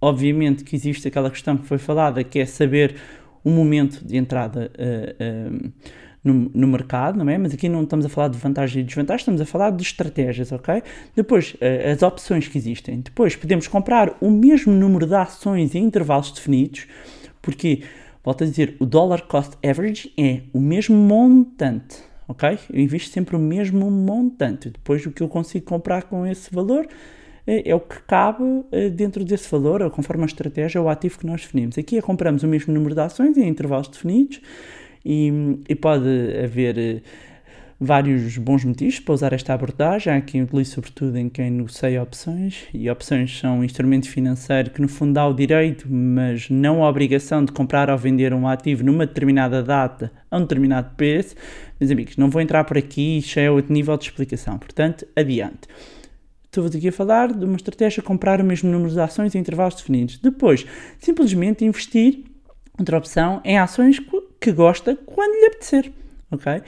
obviamente 0.00 0.64
que 0.64 0.76
existe 0.76 1.08
aquela 1.08 1.30
questão 1.30 1.56
que 1.56 1.66
foi 1.66 1.78
falada, 1.78 2.22
que 2.22 2.38
é 2.38 2.46
saber 2.46 2.94
o 3.44 3.50
momento 3.50 4.04
de 4.04 4.16
entrada 4.16 4.70
uh, 4.78 5.54
uh, 5.54 5.72
no, 6.22 6.50
no, 6.54 6.66
mercado, 6.66 7.18
não 7.18 7.30
é? 7.30 7.38
Mas 7.38 7.54
aqui 7.54 7.68
não 7.68 7.82
estamos 7.82 8.04
a 8.04 8.08
falar 8.08 8.28
de 8.28 8.38
vantagens 8.38 8.82
e 8.82 8.84
desvantagens, 8.84 9.22
estamos 9.22 9.40
a 9.40 9.46
falar 9.46 9.70
de 9.70 9.82
estratégias, 9.82 10.52
ok? 10.52 10.82
Depois, 11.14 11.54
uh, 11.54 11.92
as 11.92 12.02
opções 12.02 12.46
que 12.48 12.58
existem. 12.58 13.00
Depois, 13.00 13.36
podemos 13.36 13.66
comprar 13.66 14.16
o 14.20 14.30
mesmo 14.30 14.72
número 14.72 15.06
de 15.06 15.14
ações 15.14 15.74
em 15.74 15.84
intervalos 15.84 16.30
definidos, 16.32 16.86
porque, 17.40 17.82
volto 18.22 18.44
a 18.44 18.46
dizer, 18.46 18.76
o 18.78 18.86
dollar 18.86 19.22
cost 19.22 19.56
average 19.66 20.12
é 20.18 20.42
o 20.52 20.60
mesmo 20.60 20.96
montante 20.96 22.07
ok? 22.28 22.58
Eu 22.72 22.80
invisto 22.80 23.10
sempre 23.10 23.34
o 23.34 23.38
mesmo 23.38 23.90
montante. 23.90 24.70
Depois, 24.70 25.04
o 25.06 25.10
que 25.10 25.22
eu 25.22 25.28
consigo 25.28 25.64
comprar 25.64 26.04
com 26.04 26.26
esse 26.26 26.54
valor 26.54 26.86
é 27.46 27.74
o 27.74 27.80
que 27.80 27.98
cabe 28.02 28.44
eh, 28.70 28.90
dentro 28.90 29.24
desse 29.24 29.50
valor, 29.50 29.90
conforme 29.90 30.22
a 30.22 30.26
estratégia 30.26 30.82
ou 30.82 30.88
ativo 30.88 31.18
que 31.18 31.26
nós 31.26 31.40
definimos. 31.40 31.78
Aqui 31.78 31.96
é 31.96 32.02
compramos 32.02 32.42
o 32.42 32.46
mesmo 32.46 32.74
número 32.74 32.94
de 32.94 33.00
ações 33.00 33.38
em 33.38 33.48
intervalos 33.48 33.88
definidos 33.88 34.38
e, 35.02 35.32
e 35.66 35.74
pode 35.74 36.06
haver 36.44 36.76
eh, 36.78 37.00
vários 37.80 38.36
bons 38.36 38.64
motivos 38.64 38.98
para 38.98 39.14
usar 39.14 39.32
esta 39.32 39.54
abordagem. 39.54 40.12
Há 40.12 40.20
quem 40.20 40.42
utilize 40.42 40.70
sobretudo 40.70 41.16
em 41.16 41.28
quem 41.28 41.50
negocia 41.50 42.02
opções, 42.02 42.64
e 42.74 42.90
opções 42.90 43.38
são 43.38 43.60
um 43.60 43.64
instrumento 43.64 44.08
financeiro 44.08 44.70
que 44.70 44.80
no 44.80 44.88
fundo 44.88 45.12
dá 45.12 45.26
o 45.26 45.32
direito, 45.32 45.86
mas 45.88 46.50
não 46.50 46.84
a 46.84 46.88
obrigação 46.88 47.44
de 47.44 47.52
comprar 47.52 47.90
ou 47.90 47.96
vender 47.96 48.32
um 48.34 48.48
ativo 48.48 48.84
numa 48.84 49.06
determinada 49.06 49.62
data 49.62 50.10
a 50.30 50.38
um 50.38 50.40
determinado 50.40 50.94
preço. 50.96 51.36
Meus 51.78 51.90
amigos, 51.90 52.16
não 52.16 52.28
vou 52.28 52.42
entrar 52.42 52.64
por 52.64 52.76
aqui, 52.76 53.18
isto 53.18 53.38
é 53.38 53.50
outro 53.50 53.72
nível 53.72 53.96
de 53.96 54.04
explicação, 54.04 54.58
portanto, 54.58 55.06
adiante. 55.14 55.68
Estou-vos 56.44 56.74
aqui 56.74 56.88
a 56.88 56.92
falar 56.92 57.32
de 57.32 57.44
uma 57.44 57.56
estratégia 57.56 58.02
comprar 58.02 58.40
o 58.40 58.44
mesmo 58.44 58.70
número 58.70 58.90
de 58.90 58.98
ações 58.98 59.34
em 59.34 59.38
intervalos 59.38 59.76
definidos. 59.76 60.18
Depois, 60.18 60.66
simplesmente 60.98 61.64
investir, 61.64 62.24
outra 62.78 62.98
opção, 62.98 63.40
em 63.44 63.58
ações 63.58 64.00
que 64.40 64.50
gosta 64.50 64.96
quando 64.96 65.34
lhe 65.34 65.46
apetecer, 65.46 65.92
ok? 66.30 66.62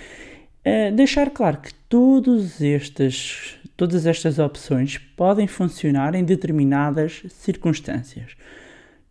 Uh, 0.61 0.94
deixar 0.94 1.31
claro 1.31 1.57
que 1.57 1.73
todos 1.88 2.61
estes, 2.61 3.59
todas 3.79 4.05
estas 4.05 4.38
opções 4.38 4.99
podem 4.99 5.46
funcionar 5.46 6.14
em 6.14 6.23
determinadas 6.23 7.23
circunstâncias. 7.31 8.37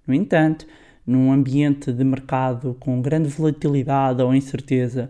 No 0.05 0.13
entanto, 0.13 0.67
num 1.05 1.31
ambiente 1.31 1.91
de 1.91 2.03
mercado 2.03 2.77
com 2.79 3.01
grande 3.01 3.29
volatilidade 3.29 4.21
ou 4.21 4.35
incerteza, 4.35 5.09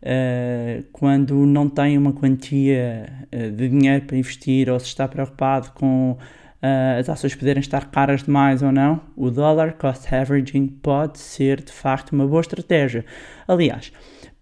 uh, 0.00 0.82
quando 0.90 1.34
não 1.44 1.68
tem 1.68 1.98
uma 1.98 2.14
quantia 2.14 3.26
uh, 3.30 3.50
de 3.50 3.68
dinheiro 3.68 4.06
para 4.06 4.16
investir 4.16 4.70
ou 4.70 4.80
se 4.80 4.86
está 4.86 5.06
preocupado 5.06 5.70
com 5.72 6.16
as 6.98 7.10
ações 7.10 7.34
poderem 7.34 7.60
estar 7.60 7.90
caras 7.90 8.22
demais 8.22 8.62
ou 8.62 8.72
não, 8.72 8.98
o 9.14 9.30
dollar 9.30 9.74
cost 9.74 10.14
averaging 10.14 10.66
pode 10.66 11.18
ser 11.18 11.62
de 11.62 11.70
facto 11.70 12.12
uma 12.12 12.26
boa 12.26 12.40
estratégia. 12.40 13.04
Aliás, 13.46 13.92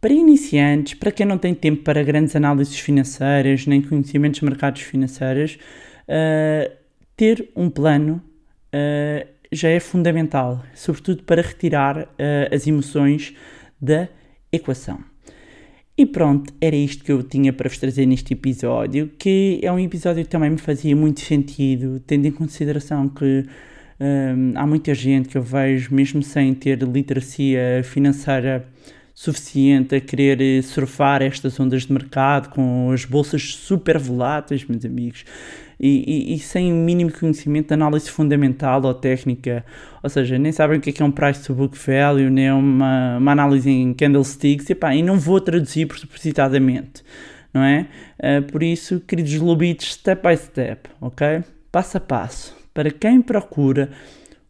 para 0.02 0.12
iniciantes, 0.12 0.94
para 0.94 1.12
quem 1.12 1.24
não 1.24 1.38
tem 1.38 1.54
tempo 1.54 1.84
para 1.84 2.02
grandes 2.02 2.34
análises 2.34 2.76
financeiras 2.76 3.68
nem 3.68 3.80
conhecimentos 3.80 4.40
de 4.40 4.44
mercados 4.44 4.82
financeiros, 4.82 5.56
uh, 6.08 6.72
ter 7.16 7.48
um 7.54 7.70
plano 7.70 8.20
uh, 8.74 9.28
já 9.52 9.68
é 9.68 9.78
fundamental, 9.78 10.60
sobretudo 10.74 11.22
para 11.22 11.40
retirar 11.40 11.98
uh, 11.98 12.52
as 12.52 12.66
emoções 12.66 13.32
da 13.80 14.08
equação. 14.50 14.98
E 15.96 16.04
pronto, 16.04 16.52
era 16.60 16.74
isto 16.74 17.04
que 17.04 17.12
eu 17.12 17.22
tinha 17.22 17.52
para 17.52 17.68
vos 17.68 17.78
trazer 17.78 18.04
neste 18.04 18.32
episódio, 18.32 19.08
que 19.16 19.60
é 19.62 19.70
um 19.70 19.78
episódio 19.78 20.24
que 20.24 20.30
também 20.30 20.50
me 20.50 20.58
fazia 20.58 20.96
muito 20.96 21.20
sentido, 21.20 22.00
tendo 22.00 22.26
em 22.26 22.32
consideração 22.32 23.08
que 23.08 23.46
um, 24.00 24.52
há 24.56 24.66
muita 24.66 24.94
gente 24.94 25.28
que 25.28 25.38
eu 25.38 25.42
vejo, 25.42 25.94
mesmo 25.94 26.24
sem 26.24 26.52
ter 26.54 26.82
literacia 26.82 27.82
financeira 27.84 28.71
suficiente 29.14 29.94
a 29.94 30.00
querer 30.00 30.40
eh, 30.40 30.62
surfar 30.62 31.22
estas 31.22 31.58
ondas 31.60 31.86
de 31.86 31.92
mercado 31.92 32.48
com 32.50 32.90
as 32.90 33.04
bolsas 33.04 33.54
super 33.54 33.98
voláteis, 33.98 34.64
meus 34.64 34.84
amigos, 34.84 35.24
e, 35.78 36.30
e, 36.32 36.34
e, 36.34 36.38
sem 36.38 36.72
o 36.72 36.76
mínimo 36.76 37.10
conhecimento 37.12 37.68
de 37.68 37.74
análise 37.74 38.08
fundamental 38.08 38.80
ou 38.84 38.94
técnica, 38.94 39.64
ou 40.02 40.08
seja, 40.08 40.38
nem 40.38 40.52
sabem 40.52 40.78
o 40.78 40.80
que 40.80 40.90
é, 40.90 40.92
que 40.92 41.02
é 41.02 41.04
um 41.04 41.10
price 41.10 41.44
to 41.44 41.54
book 41.54 41.76
value, 41.76 42.30
nem 42.30 42.52
uma, 42.52 43.18
uma 43.18 43.32
análise 43.32 43.68
em 43.68 43.92
candlesticks, 43.92 44.70
e, 44.70 44.74
pá, 44.76 44.94
e 44.94 45.02
não 45.02 45.18
vou 45.18 45.40
traduzir 45.40 45.86
precipitadamente, 45.86 47.02
não 47.52 47.62
é? 47.62 47.88
Uh, 48.18 48.42
por 48.50 48.62
isso, 48.62 49.00
queridos 49.00 49.34
lobitos, 49.38 49.94
step 49.94 50.26
by 50.26 50.36
step, 50.36 50.88
ok? 51.00 51.42
Passo 51.72 51.96
a 51.96 52.00
passo, 52.00 52.56
para 52.72 52.90
quem 52.90 53.20
procura 53.20 53.90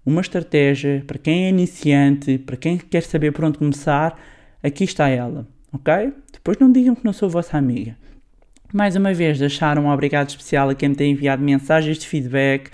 uma 0.05 0.21
estratégia, 0.21 1.03
para 1.07 1.17
quem 1.17 1.47
é 1.47 1.49
iniciante, 1.49 2.37
para 2.37 2.57
quem 2.57 2.77
quer 2.77 3.03
saber 3.03 3.33
por 3.33 3.45
onde 3.45 3.57
começar, 3.57 4.19
aqui 4.63 4.85
está 4.85 5.09
ela, 5.09 5.47
ok? 5.73 6.13
Depois 6.33 6.59
não 6.59 6.71
digam 6.71 6.95
que 6.95 7.05
não 7.05 7.13
sou 7.13 7.29
vossa 7.29 7.57
amiga. 7.57 7.97
Mais 8.73 8.97
uma 8.97 9.13
vez, 9.13 9.39
deixar 9.39 9.79
um 9.79 9.89
obrigado 9.89 10.31
especial 10.31 10.71
a 10.71 10.75
quem 10.75 10.89
me 10.89 10.95
tem 10.95 11.13
enviado 11.13 11.43
mensagens 11.43 11.99
de 11.99 12.09
feedback. 12.09 12.71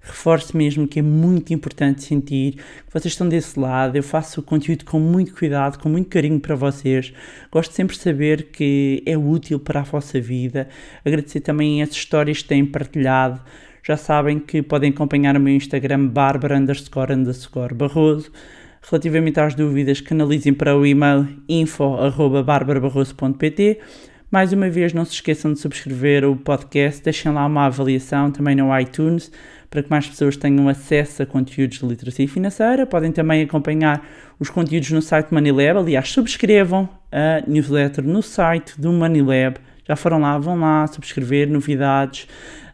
Reforço 0.00 0.56
mesmo 0.56 0.86
que 0.86 0.98
é 0.98 1.02
muito 1.02 1.52
importante 1.52 2.02
sentir 2.02 2.52
que 2.52 2.92
vocês 2.92 3.12
estão 3.12 3.28
desse 3.28 3.58
lado. 3.58 3.96
Eu 3.96 4.02
faço 4.02 4.40
o 4.40 4.42
conteúdo 4.42 4.84
com 4.84 5.00
muito 5.00 5.34
cuidado, 5.34 5.78
com 5.78 5.88
muito 5.88 6.08
carinho 6.08 6.38
para 6.38 6.54
vocês. 6.54 7.12
Gosto 7.50 7.72
sempre 7.72 7.96
de 7.96 8.02
saber 8.02 8.50
que 8.50 9.02
é 9.06 9.16
útil 9.16 9.58
para 9.58 9.80
a 9.80 9.84
vossa 9.84 10.20
vida. 10.20 10.68
Agradecer 11.04 11.40
também 11.40 11.82
as 11.82 11.90
histórias 11.90 12.42
que 12.42 12.48
têm 12.48 12.64
partilhado. 12.64 13.40
Já 13.82 13.96
sabem 13.96 14.38
que 14.38 14.60
podem 14.60 14.90
acompanhar 14.90 15.34
o 15.34 15.40
meu 15.40 15.54
Instagram, 15.54 16.08
barbara 16.08 16.58
underscore 16.58 17.14
underscore 17.14 17.74
barroso. 17.74 18.30
Relativamente 18.90 19.38
às 19.38 19.54
dúvidas, 19.54 20.00
canalizem 20.00 20.54
para 20.54 20.74
o 20.74 20.86
e-mail 20.86 21.28
info.barbarabarroso.pt. 21.46 23.80
Mais 24.30 24.50
uma 24.54 24.70
vez, 24.70 24.94
não 24.94 25.04
se 25.04 25.12
esqueçam 25.12 25.52
de 25.52 25.58
subscrever 25.58 26.24
o 26.24 26.34
podcast, 26.34 27.02
deixem 27.02 27.30
lá 27.30 27.44
uma 27.44 27.66
avaliação 27.66 28.30
também 28.30 28.56
no 28.56 28.74
iTunes 28.78 29.30
para 29.68 29.82
que 29.82 29.90
mais 29.90 30.06
pessoas 30.06 30.38
tenham 30.38 30.70
acesso 30.70 31.22
a 31.22 31.26
conteúdos 31.26 31.80
de 31.80 31.86
literacia 31.86 32.26
financeira. 32.26 32.86
Podem 32.86 33.12
também 33.12 33.42
acompanhar 33.42 34.02
os 34.40 34.48
conteúdos 34.48 34.90
no 34.90 35.02
site 35.02 35.34
MoneyLab. 35.34 35.80
Aliás, 35.80 36.08
subscrevam 36.08 36.88
a 37.12 37.42
newsletter 37.46 38.02
no 38.02 38.22
site 38.22 38.80
do 38.80 38.90
MoneyLab. 38.90 39.58
Já 39.86 39.96
foram 39.96 40.18
lá, 40.18 40.38
vão 40.38 40.58
lá 40.58 40.86
subscrever 40.86 41.50
novidades 41.50 42.26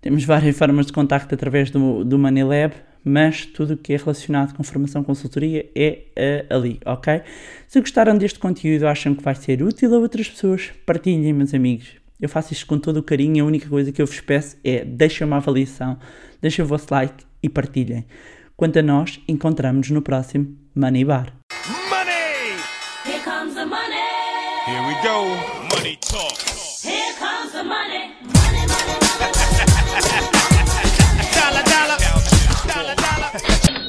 temos 0.00 0.24
várias 0.24 0.56
formas 0.56 0.86
de 0.86 0.92
contacto 0.92 1.34
através 1.34 1.70
do, 1.70 2.04
do 2.04 2.18
MoneyLab, 2.18 2.74
mas 3.04 3.44
tudo 3.44 3.74
o 3.74 3.76
que 3.76 3.92
é 3.92 3.96
relacionado 3.96 4.54
com 4.54 4.62
formação 4.62 5.04
consultoria 5.04 5.70
é 5.74 6.04
uh, 6.50 6.56
ali, 6.56 6.80
ok? 6.86 7.22
Se 7.68 7.80
gostaram 7.80 8.16
deste 8.16 8.38
conteúdo, 8.38 8.86
acham 8.86 9.14
que 9.14 9.22
vai 9.22 9.34
ser 9.34 9.62
útil 9.62 9.94
a 9.94 9.98
outras 9.98 10.28
pessoas, 10.28 10.70
partilhem, 10.86 11.32
meus 11.32 11.52
amigos. 11.52 11.88
Eu 12.20 12.28
faço 12.28 12.52
isto 12.52 12.66
com 12.66 12.78
todo 12.78 12.98
o 12.98 13.02
carinho, 13.02 13.44
a 13.44 13.46
única 13.46 13.68
coisa 13.68 13.92
que 13.92 14.00
eu 14.00 14.06
vos 14.06 14.20
peço 14.20 14.56
é 14.64 14.84
deixem 14.84 15.26
uma 15.26 15.36
avaliação, 15.36 15.98
deixem 16.40 16.64
o 16.64 16.68
vosso 16.68 16.86
like 16.90 17.24
e 17.42 17.48
partilhem. 17.48 18.06
Quanto 18.56 18.78
a 18.78 18.82
nós, 18.82 19.20
encontramos-nos 19.28 19.90
no 19.90 20.00
próximo 20.00 20.56
Money 20.74 21.04
Bar. 21.04 21.32
Money! 21.90 22.56
Here 23.04 23.22
comes 23.24 23.54
the 23.54 23.66
money. 23.66 23.94
Here 24.66 24.80
we 24.86 24.94
go. 25.02 25.76
Money 25.76 25.98
talk. 26.00 26.53
attention. 33.34 33.74